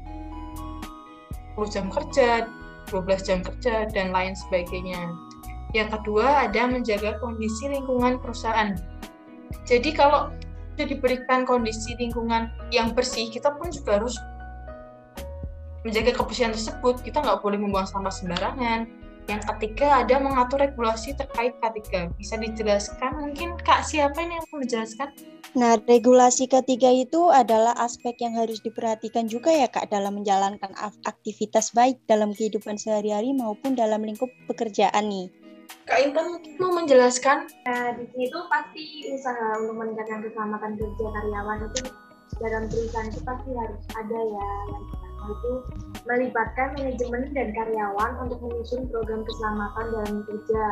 10 1.59 1.67
jam 1.69 1.85
kerja, 1.91 2.47
12 2.89 3.27
jam 3.27 3.39
kerja, 3.43 3.87
dan 3.91 4.15
lain 4.15 4.33
sebagainya. 4.47 5.11
Yang 5.73 5.99
kedua, 5.99 6.47
ada 6.47 6.69
menjaga 6.69 7.17
kondisi 7.19 7.67
lingkungan 7.67 8.21
perusahaan. 8.21 8.77
Jadi 9.65 9.89
kalau 9.91 10.29
sudah 10.73 10.87
diberikan 10.89 11.45
kondisi 11.45 11.93
lingkungan 11.97 12.49
yang 12.73 12.93
bersih, 12.93 13.29
kita 13.29 13.53
pun 13.57 13.69
juga 13.69 14.01
harus 14.01 14.17
menjaga 15.83 16.15
kebersihan 16.15 16.55
tersebut. 16.55 17.03
Kita 17.03 17.21
nggak 17.21 17.43
boleh 17.43 17.59
membuang 17.59 17.85
sampah 17.85 18.13
sembarangan. 18.13 19.02
Yang 19.31 19.55
ketiga 19.55 20.03
ada 20.03 20.19
mengatur 20.19 20.59
regulasi 20.59 21.15
terkait 21.15 21.55
K3. 21.63 22.11
Bisa 22.19 22.35
dijelaskan 22.35 23.11
mungkin 23.15 23.55
Kak 23.63 23.87
siapa 23.87 24.19
ini 24.19 24.35
yang 24.35 24.45
mau 24.51 24.59
menjelaskan? 24.59 25.09
Nah, 25.53 25.77
regulasi 25.85 26.49
ketiga 26.49 26.89
itu 26.89 27.29
adalah 27.29 27.77
aspek 27.77 28.17
yang 28.19 28.35
harus 28.35 28.59
diperhatikan 28.59 29.29
juga 29.29 29.53
ya 29.53 29.69
Kak 29.69 29.93
dalam 29.93 30.19
menjalankan 30.19 30.73
aktivitas 31.07 31.71
baik 31.71 32.01
dalam 32.09 32.35
kehidupan 32.35 32.75
sehari-hari 32.75 33.31
maupun 33.31 33.77
dalam 33.77 34.03
lingkup 34.03 34.27
pekerjaan 34.49 35.07
nih. 35.07 35.29
Kak 35.87 35.99
Intan 36.03 36.35
mungkin 36.35 36.53
mau 36.59 36.73
menjelaskan? 36.75 37.47
Nah, 37.69 37.95
di 37.95 38.03
sini 38.11 38.25
tuh 38.27 38.43
pasti 38.51 39.07
usaha 39.13 39.61
untuk 39.61 39.75
meningkatkan 39.79 40.25
keselamatan 40.25 40.71
kerja 40.75 41.05
karyawan 41.11 41.59
itu 41.71 41.81
dalam 42.41 42.63
perusahaan 42.67 43.07
itu 43.07 43.21
pasti 43.23 43.49
harus 43.53 43.83
ada 43.95 44.19
ya. 44.19 44.49
Yang 45.23 45.39
pertama 45.39 45.55
itu 45.63 45.99
melibatkan 46.03 46.67
manajemen 46.75 47.23
dan 47.31 47.47
karyawan 47.55 48.11
untuk 48.27 48.39
menyusun 48.43 48.81
program 48.91 49.21
keselamatan 49.23 49.85
dalam 49.95 50.15
kerja. 50.27 50.63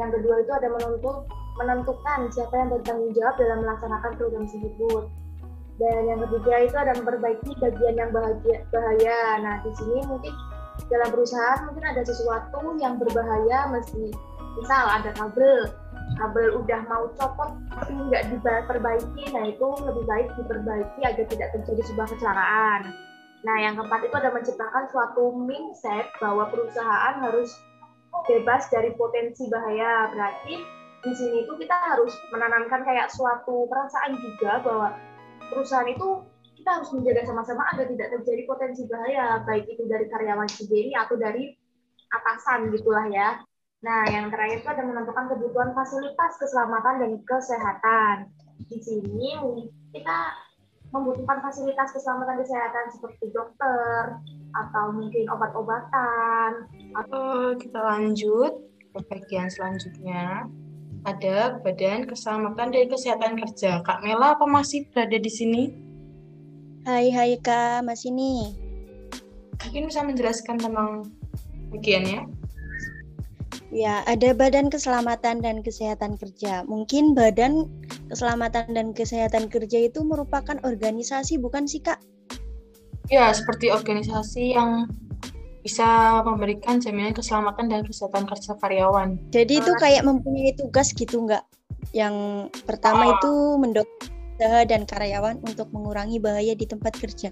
Yang 0.00 0.10
kedua 0.16 0.34
itu 0.40 0.52
ada 0.56 0.68
menuntut 0.72 1.16
menentukan 1.60 2.20
siapa 2.32 2.54
yang 2.56 2.68
bertanggung 2.72 3.12
jawab 3.12 3.34
dalam 3.36 3.58
melaksanakan 3.60 4.12
program 4.16 4.44
tersebut. 4.48 5.04
Dan 5.76 6.00
yang 6.08 6.20
ketiga 6.24 6.54
itu 6.64 6.76
ada 6.76 6.92
memperbaiki 6.96 7.50
bagian 7.60 7.94
yang 8.00 8.10
bahagia, 8.12 8.64
bahaya. 8.72 9.20
Nah, 9.44 9.54
di 9.60 9.72
sini 9.76 10.00
mungkin 10.08 10.32
dalam 10.88 11.08
perusahaan 11.12 11.60
mungkin 11.68 11.84
ada 11.84 12.02
sesuatu 12.04 12.76
yang 12.80 12.96
berbahaya 12.96 13.68
mesti 13.68 14.12
misal 14.56 14.84
ada 14.88 15.12
kabel 15.16 15.68
kabel 16.16 16.60
udah 16.60 16.80
mau 16.88 17.08
copot 17.16 17.56
tapi 17.72 17.92
nggak 17.96 18.28
diperbaiki 18.32 19.24
nah 19.32 19.44
itu 19.48 19.68
lebih 19.84 20.04
baik 20.04 20.28
diperbaiki 20.36 21.00
agar 21.04 21.24
tidak 21.28 21.48
terjadi 21.56 21.82
sebuah 21.88 22.08
kecelakaan 22.12 22.80
nah 23.42 23.56
yang 23.58 23.74
keempat 23.74 24.06
itu 24.06 24.14
ada 24.14 24.30
menciptakan 24.30 24.84
suatu 24.90 25.34
mindset 25.34 26.06
bahwa 26.22 26.46
perusahaan 26.50 27.18
harus 27.18 27.50
bebas 28.30 28.70
dari 28.70 28.94
potensi 28.94 29.50
bahaya 29.50 30.10
berarti 30.14 30.62
di 31.02 31.12
sini 31.18 31.42
itu 31.42 31.52
kita 31.58 31.74
harus 31.74 32.14
menanamkan 32.30 32.86
kayak 32.86 33.10
suatu 33.10 33.66
perasaan 33.66 34.14
juga 34.22 34.62
bahwa 34.62 34.88
perusahaan 35.50 35.90
itu 35.90 36.22
kita 36.62 36.78
harus 36.78 36.94
menjaga 36.94 37.26
sama-sama 37.26 37.66
agar 37.74 37.90
tidak 37.90 38.08
terjadi 38.14 38.42
potensi 38.46 38.86
bahaya 38.86 39.42
baik 39.42 39.66
itu 39.66 39.82
dari 39.90 40.06
karyawan 40.06 40.46
sendiri 40.46 40.94
atau 40.94 41.18
dari 41.18 41.50
atasan 42.14 42.70
gitulah 42.70 43.10
ya 43.10 43.42
Nah, 43.82 44.06
yang 44.06 44.30
terakhir 44.30 44.62
itu 44.62 44.68
ada 44.70 44.86
menentukan 44.86 45.26
kebutuhan 45.26 45.74
fasilitas 45.74 46.38
keselamatan 46.38 47.02
dan 47.02 47.12
kesehatan. 47.26 48.30
Di 48.70 48.78
sini 48.78 49.34
kita 49.90 50.18
membutuhkan 50.92 51.40
fasilitas 51.40 51.90
keselamatan 51.96 52.44
kesehatan 52.44 52.84
seperti 52.92 53.32
dokter 53.32 54.20
atau 54.52 54.92
mungkin 54.92 55.24
obat-obatan. 55.32 56.68
Atau 56.92 57.56
kita 57.56 57.80
lanjut 57.80 58.52
ke 58.92 59.00
bagian 59.08 59.48
selanjutnya. 59.48 60.46
Ada 61.02 61.58
Badan 61.66 62.06
Keselamatan 62.06 62.70
dan 62.70 62.86
Kesehatan 62.86 63.34
Kerja. 63.34 63.82
Kak 63.82 64.06
Mela 64.06 64.38
apa 64.38 64.46
masih 64.46 64.86
berada 64.94 65.18
di 65.18 65.32
sini? 65.32 65.74
Hai 66.86 67.10
hai 67.10 67.34
Kak, 67.42 67.82
masih 67.82 68.14
nih. 68.14 68.54
Mungkin 69.66 69.90
bisa 69.90 70.06
menjelaskan 70.06 70.62
tentang 70.62 71.10
bagiannya? 71.74 72.41
Ya, 73.72 74.04
ada 74.04 74.36
Badan 74.36 74.68
Keselamatan 74.68 75.40
dan 75.40 75.64
Kesehatan 75.64 76.20
Kerja. 76.20 76.60
Mungkin 76.68 77.16
Badan 77.16 77.72
Keselamatan 78.12 78.76
dan 78.76 78.92
Kesehatan 78.92 79.48
Kerja 79.48 79.88
itu 79.88 80.04
merupakan 80.04 80.60
organisasi, 80.60 81.40
bukan 81.40 81.64
sih, 81.64 81.80
Kak? 81.80 81.96
Ya, 83.08 83.32
seperti 83.32 83.72
organisasi 83.72 84.52
yang 84.52 84.92
bisa 85.64 86.20
memberikan 86.26 86.84
jaminan 86.84 87.14
keselamatan 87.16 87.70
dan 87.70 87.86
kesehatan 87.86 88.26
kerja 88.26 88.58
karyawan. 88.58 89.16
Jadi 89.30 89.62
itu 89.62 89.72
kayak 89.78 90.04
mempunyai 90.04 90.52
tugas 90.58 90.90
gitu, 90.92 91.22
nggak? 91.24 91.46
Yang 91.96 92.50
pertama 92.66 93.08
Oh. 93.08 93.14
itu 93.16 93.32
usaha 94.42 94.66
dan 94.66 94.82
karyawan 94.82 95.38
untuk 95.46 95.70
mengurangi 95.70 96.18
bahaya 96.18 96.58
di 96.58 96.66
tempat 96.66 96.98
kerja. 96.98 97.30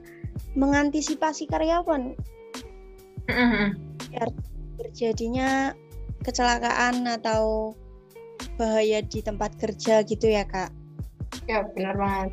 Mengantisipasi 0.55 1.51
karyawan 1.51 2.15
terjadinya 4.79 5.75
kecelakaan 6.25 7.07
atau 7.09 7.75
bahaya 8.57 9.01
di 9.05 9.21
tempat 9.21 9.57
kerja 9.57 10.05
gitu 10.05 10.29
ya, 10.29 10.45
Kak. 10.45 10.73
ya, 11.49 11.65
benar 11.77 11.97
banget. 11.97 12.31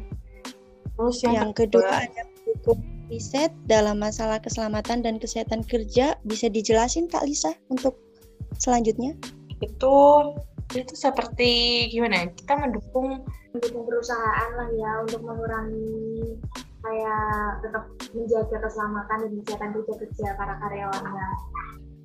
Terus 0.98 1.18
yang, 1.24 1.34
Yang 1.38 1.52
kedua 1.66 1.90
ada 2.10 2.22
mendukung 2.26 2.82
riset 3.08 3.52
dalam 3.70 4.02
masalah 4.02 4.42
keselamatan 4.42 5.06
dan 5.06 5.16
kesehatan 5.22 5.64
kerja. 5.64 6.18
Bisa 6.26 6.50
dijelasin 6.52 7.08
Kak 7.08 7.24
Lisa 7.24 7.54
untuk 7.72 7.96
selanjutnya? 8.58 9.16
itu 9.58 9.96
itu 10.76 10.94
seperti 10.94 11.50
gimana 11.90 12.22
ya? 12.22 12.28
Kita 12.36 12.54
mendukung 12.60 13.26
mendukung 13.56 13.84
perusahaan 13.90 14.50
lah 14.54 14.70
ya 14.76 14.92
untuk 15.02 15.22
mengurangi 15.24 16.38
kayak 16.84 17.66
tetap 17.66 17.84
menjaga 18.14 18.58
keselamatan 18.62 19.18
dan 19.26 19.32
kesehatan 19.44 19.70
kerja 19.74 19.94
kerja 19.98 20.28
para 20.38 20.54
karyawannya. 20.62 21.28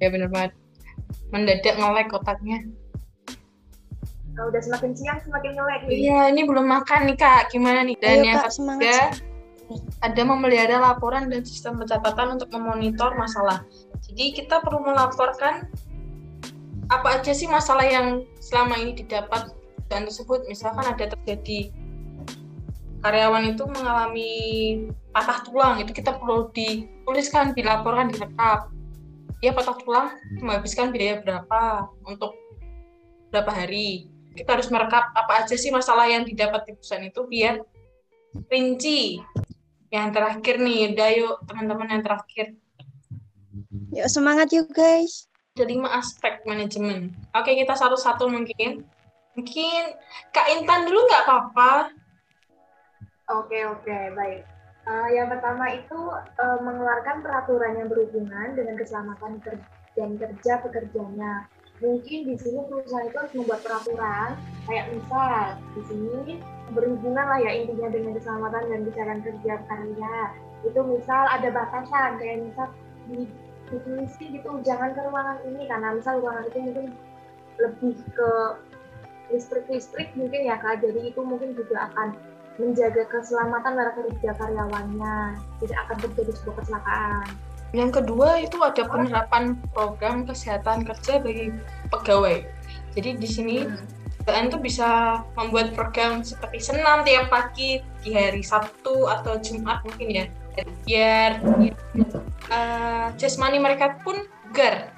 ya 0.01 0.09
benar 0.11 0.29
banget 0.33 0.53
mendadak 1.33 1.75
ngelek 1.79 2.13
otaknya. 2.13 2.65
Kalau 4.33 4.49
udah 4.49 4.63
semakin 4.65 4.91
siang 4.97 5.21
semakin 5.21 5.53
ngelek 5.57 5.81
nih. 5.89 5.97
Iya, 6.09 6.21
ini 6.33 6.43
belum 6.49 6.65
makan 6.65 7.01
nih 7.13 7.17
Kak. 7.21 7.53
Gimana 7.53 7.85
nih? 7.85 7.97
Dan 8.01 8.25
Ayo, 8.25 8.25
yang 8.25 8.37
Kak, 8.41 8.49
ketiga 8.49 8.57
semangat. 8.57 9.11
ada 10.05 10.23
memelihara 10.25 10.77
laporan 10.81 11.33
dan 11.33 11.45
sistem 11.45 11.81
pencatatan 11.81 12.37
untuk 12.37 12.49
memonitor 12.53 13.13
masalah. 13.17 13.65
Jadi 14.09 14.37
kita 14.37 14.61
perlu 14.61 14.85
melaporkan 14.85 15.69
apa 16.93 17.21
aja 17.21 17.33
sih 17.33 17.49
masalah 17.49 17.85
yang 17.85 18.25
selama 18.41 18.77
ini 18.77 18.93
didapat 18.97 19.53
dan 19.89 20.05
tersebut. 20.09 20.45
Misalkan 20.49 20.85
ada 20.85 21.05
terjadi 21.17 21.73
karyawan 23.03 23.53
itu 23.53 23.65
mengalami 23.69 24.33
patah 25.13 25.45
tulang, 25.45 25.77
itu 25.83 25.93
kita 25.93 26.17
perlu 26.17 26.49
dituliskan, 26.55 27.53
dilaporkan, 27.53 28.09
direkap. 28.09 28.73
Dia 29.43 29.51
patah 29.51 29.75
tulang 29.75 30.15
menghabiskan 30.39 30.95
biaya 30.95 31.19
berapa 31.19 31.91
untuk 32.07 32.39
berapa 33.35 33.51
hari. 33.51 34.07
Kita 34.39 34.55
harus 34.55 34.71
merekap 34.71 35.11
apa 35.13 35.43
aja 35.43 35.59
sih 35.59 35.75
masalah 35.75 36.07
yang 36.07 36.23
didapat 36.23 36.63
di 36.63 36.79
perusahaan 36.79 37.03
itu 37.03 37.21
biar 37.27 37.59
rinci. 38.47 39.19
Yang 39.91 40.09
terakhir 40.15 40.57
nih, 40.63 40.95
udah 40.95 41.09
yuk 41.19 41.35
teman-teman 41.45 41.89
yang 41.91 42.03
terakhir. 42.07 42.57
Yuk 43.93 44.09
semangat 44.09 44.49
yuk 44.55 44.71
guys. 44.71 45.29
Ada 45.59 45.69
lima 45.69 45.91
aspek 46.01 46.41
manajemen. 46.49 47.13
Oke, 47.37 47.53
kita 47.53 47.77
satu-satu 47.77 48.25
mungkin. 48.31 48.87
Mungkin 49.37 49.83
Kak 50.33 50.49
Intan 50.55 50.89
dulu 50.89 51.03
nggak 51.09 51.25
apa-apa. 51.29 51.73
Oke 53.33 53.65
oke 53.65 53.97
baik. 54.13 54.52
Eh, 54.83 55.09
yang 55.15 55.31
pertama 55.31 55.71
itu 55.71 56.01
eh, 56.43 56.59
mengeluarkan 56.59 57.23
peraturan 57.23 57.79
yang 57.79 57.89
berhubungan 57.89 58.59
dengan 58.59 58.75
keselamatan 58.75 59.39
ker- 59.47 59.67
dan 59.95 60.19
kerja 60.19 60.59
pekerjanya. 60.59 61.47
Mungkin 61.79 62.27
di 62.27 62.35
sini 62.39 62.63
perusahaan 62.67 63.07
itu 63.07 63.17
harus 63.19 63.35
membuat 63.35 63.61
peraturan 63.63 64.39
kayak 64.67 64.87
misal 64.95 65.59
di 65.75 65.83
sini 65.87 66.39
berhubungan 66.75 67.27
lah 67.27 67.39
ya 67.43 67.53
intinya 67.63 67.91
dengan 67.91 68.15
keselamatan 68.19 68.63
dan 68.71 68.81
kesehatan 68.91 69.19
kerja 69.23 69.55
karya. 69.71 70.19
Itu 70.67 70.81
misal 70.83 71.23
ada 71.31 71.49
batasan 71.51 72.19
kayak 72.19 72.37
misal 72.43 72.67
di 73.07 73.27
definisi 73.71 74.25
gitu 74.35 74.51
jangan 74.67 74.93
ke 74.93 75.01
ruangan 75.07 75.39
ini 75.49 75.65
karena 75.71 75.89
misal 75.97 76.21
ruangan 76.21 76.45
itu 76.51 76.59
mungkin 76.61 76.87
lebih 77.57 77.97
ke 78.15 78.31
listrik-listrik 79.33 80.13
mungkin 80.13 80.45
ya 80.45 80.61
kak 80.61 80.85
jadi 80.85 81.09
itu 81.09 81.21
mungkin 81.25 81.57
juga 81.57 81.89
akan 81.89 82.13
menjaga 82.61 83.09
keselamatan 83.09 83.73
para 83.77 83.93
kerja 83.97 84.31
karyawannya. 84.37 85.17
Tidak 85.61 85.79
akan 85.89 85.97
terjadi 86.05 86.33
sebuah 86.37 86.55
kecelakaan. 86.61 87.27
Yang 87.73 87.91
kedua 88.05 88.29
itu 88.45 88.61
ada 88.61 88.85
penerapan 88.85 89.57
program 89.73 90.29
kesehatan 90.29 90.85
kerja 90.85 91.25
bagi 91.25 91.57
pegawai. 91.89 92.45
Jadi 92.93 93.11
di 93.17 93.29
sini 93.29 93.57
perusahaan 94.23 94.53
tuh 94.53 94.61
bisa 94.61 94.89
membuat 95.35 95.73
program 95.73 96.21
seperti 96.21 96.61
senam 96.61 97.01
tiap 97.03 97.33
pagi 97.33 97.81
di 98.05 98.11
hari 98.13 98.45
Sabtu 98.45 99.09
atau 99.09 99.41
Jumat 99.41 99.81
mungkin 99.89 100.09
ya. 100.13 100.25
Biar 100.85 101.41
uh, 102.53 103.09
jasmani 103.17 103.57
mereka 103.57 103.97
pun 104.05 104.29
bugar. 104.53 104.93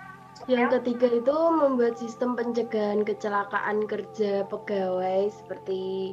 Yang 0.51 0.83
ketiga 0.83 1.09
itu 1.25 1.37
membuat 1.57 1.97
sistem 1.97 2.37
pencegahan 2.37 3.07
kecelakaan 3.07 3.87
kerja 3.89 4.45
pegawai 4.51 5.33
seperti 5.33 6.13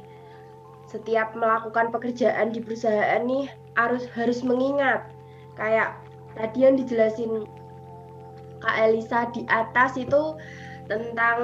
setiap 0.91 1.31
melakukan 1.33 1.87
pekerjaan 1.89 2.51
di 2.51 2.59
perusahaan 2.59 3.23
nih 3.23 3.47
harus 3.79 4.03
harus 4.11 4.43
mengingat 4.43 5.07
kayak 5.55 5.95
tadi 6.35 6.67
yang 6.67 6.75
dijelasin 6.75 7.47
Kak 8.59 8.75
Elisa 8.77 9.31
di 9.31 9.47
atas 9.47 9.95
itu 9.97 10.35
tentang 10.91 11.39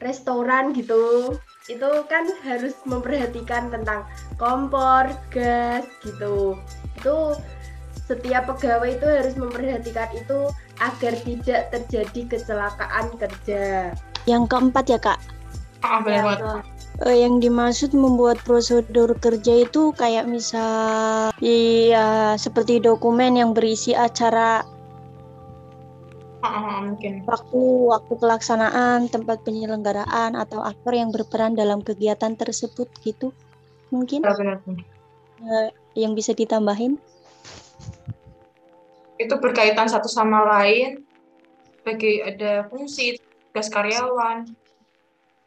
restoran 0.00 0.72
gitu 0.72 1.36
itu 1.68 1.90
kan 2.08 2.26
harus 2.42 2.74
memperhatikan 2.88 3.70
tentang 3.70 4.02
kompor, 4.40 5.06
gas 5.30 5.86
gitu. 6.02 6.58
Itu 6.98 7.38
setiap 8.08 8.50
pegawai 8.50 8.98
itu 8.98 9.06
harus 9.06 9.34
memperhatikan 9.38 10.10
itu 10.18 10.50
agar 10.82 11.14
tidak 11.22 11.70
terjadi 11.70 12.20
kecelakaan 12.26 13.06
kerja. 13.20 13.94
Yang 14.26 14.42
keempat 14.50 14.84
ya 14.90 14.98
kak, 14.98 15.18
ah 15.86 16.02
benar 16.02 16.18
Ya, 16.18 16.22
banget 16.26 16.69
Eh, 17.00 17.24
yang 17.24 17.40
dimaksud 17.40 17.96
membuat 17.96 18.44
prosedur 18.44 19.16
kerja 19.16 19.64
itu 19.64 19.88
kayak 19.96 20.28
misal 20.28 21.32
iya 21.40 22.36
seperti 22.36 22.76
dokumen 22.76 23.40
yang 23.40 23.56
berisi 23.56 23.96
acara 23.96 24.60
Ah, 26.40 26.48
ah, 26.48 26.64
ah, 26.72 26.78
mungkin. 26.88 27.20
waktu 27.28 27.60
waktu 27.88 28.12
pelaksanaan 28.16 29.12
tempat 29.12 29.44
penyelenggaraan 29.44 30.36
atau 30.36 30.64
aktor 30.64 30.96
yang 30.96 31.12
berperan 31.12 31.52
dalam 31.52 31.84
kegiatan 31.84 32.32
tersebut 32.32 32.88
gitu. 33.04 33.32
Mungkin? 33.92 34.24
Benar 34.24 34.60
benar. 34.64 34.84
Eh, 35.40 35.68
yang 36.00 36.16
bisa 36.16 36.32
ditambahin? 36.32 36.96
Itu 39.20 39.36
berkaitan 39.36 39.88
satu 39.88 40.08
sama 40.08 40.48
lain 40.48 41.04
bagi 41.84 42.24
ada 42.24 42.64
fungsi 42.72 43.20
tugas 43.52 43.68
karyawan 43.68 44.48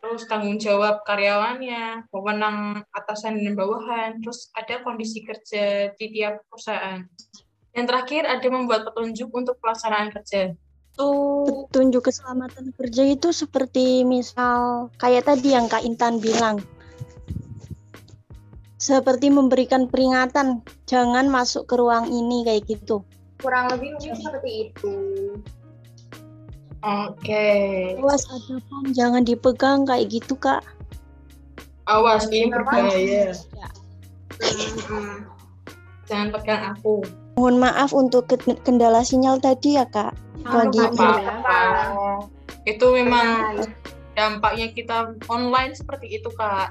terus 0.04 0.28
tanggung 0.28 0.60
jawab 0.60 0.99
karyawannya 1.08 2.12
wewenang 2.12 2.84
atasan 2.91 3.39
dan 3.39 3.56
bawahan. 3.56 4.20
Terus 4.20 4.51
ada 4.51 4.84
kondisi 4.84 5.24
kerja 5.24 5.95
di 5.95 6.06
tiap 6.12 6.43
perusahaan. 6.51 7.08
Yang 7.72 7.86
terakhir 7.88 8.24
ada 8.28 8.47
membuat 8.51 8.84
petunjuk 8.91 9.32
untuk 9.32 9.56
pelaksanaan 9.64 10.12
kerja. 10.12 10.51
Itu 10.93 11.10
petunjuk 11.72 12.12
keselamatan 12.12 12.76
kerja 12.76 13.04
itu 13.08 13.32
seperti 13.32 14.04
misal 14.04 14.91
kayak 14.99 15.26
tadi 15.26 15.56
yang 15.56 15.72
Kak 15.72 15.88
Intan 15.88 16.20
bilang. 16.20 16.60
Seperti 18.76 19.32
memberikan 19.32 19.88
peringatan 19.88 20.68
jangan 20.84 21.32
masuk 21.32 21.72
ke 21.72 21.80
ruang 21.80 22.12
ini 22.12 22.43
kayak 22.43 22.68
gitu. 22.68 23.08
Kurang 23.39 23.72
lebih 23.72 23.95
mungkin 23.95 24.20
seperti 24.20 24.51
itu. 24.68 24.91
Oke 26.84 27.47
awas 27.97 28.27
ada 28.27 28.55
pom 28.67 28.86
jangan 28.91 29.23
dipegang 29.23 29.84
kayak 29.84 30.11
gitu 30.11 30.36
Kak 30.36 30.61
awas 31.86 32.27
ini 32.27 32.47
Apa? 32.47 32.59
berbahaya 32.59 33.31
Ya. 33.34 33.69
Jangan 36.03 36.29
pegang 36.31 36.61
aku 36.69 37.01
mohon 37.34 37.57
maaf 37.57 37.91
untuk 37.91 38.27
ke- 38.27 38.59
kendala 38.61 39.01
sinyal 39.01 39.39
tadi 39.39 39.75
ya 39.75 39.88
Kak 39.88 40.13
lagi 40.43 40.77
Apa-apa. 40.77 40.91
di- 40.91 41.25
apa 41.25 41.59
itu 42.63 42.86
memang 42.93 43.27
dampaknya 44.13 44.69
kita 44.69 44.97
online 45.25 45.73
seperti 45.73 46.13
itu 46.13 46.29
kak 46.31 46.69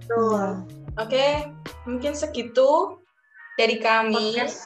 Betul. 0.00 0.64
Oke, 0.96 1.52
mungkin 1.84 2.16
segitu 2.16 2.96
dari 3.54 3.76
kami. 3.76 4.16
Podcast. 4.34 4.64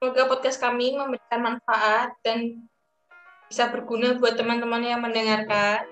Semoga 0.00 0.32
podcast 0.32 0.56
kami 0.56 0.96
memberikan 0.96 1.44
manfaat 1.44 2.16
dan 2.24 2.64
bisa 3.52 3.68
berguna 3.68 4.16
buat 4.16 4.32
teman-teman 4.32 4.80
yang 4.80 5.04
mendengarkan. 5.04 5.84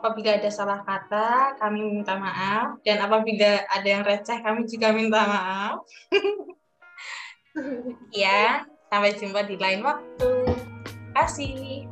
Apabila 0.00 0.40
ada 0.40 0.48
salah 0.48 0.80
kata, 0.80 1.60
kami 1.60 1.84
minta 1.84 2.16
maaf. 2.16 2.80
Dan 2.80 3.04
apabila 3.04 3.68
ada 3.68 3.84
yang 3.84 4.00
receh, 4.00 4.40
kami 4.40 4.64
juga 4.64 4.96
minta 4.96 5.28
maaf. 5.28 5.84
ya, 8.16 8.64
sampai 8.88 9.12
jumpa 9.12 9.44
di 9.44 9.60
lain 9.60 9.84
waktu. 9.84 10.32
Terima 10.40 11.20
kasih. 11.20 11.84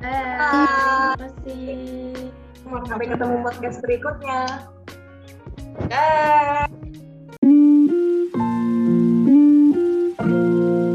Bye. 0.00 1.12
terima 1.12 1.28
kasih. 1.28 1.76
Sampai 2.88 3.04
ketemu 3.04 3.36
podcast 3.44 3.76
berikutnya. 3.84 4.64
Dah. 5.92 6.69
Música 10.22 10.89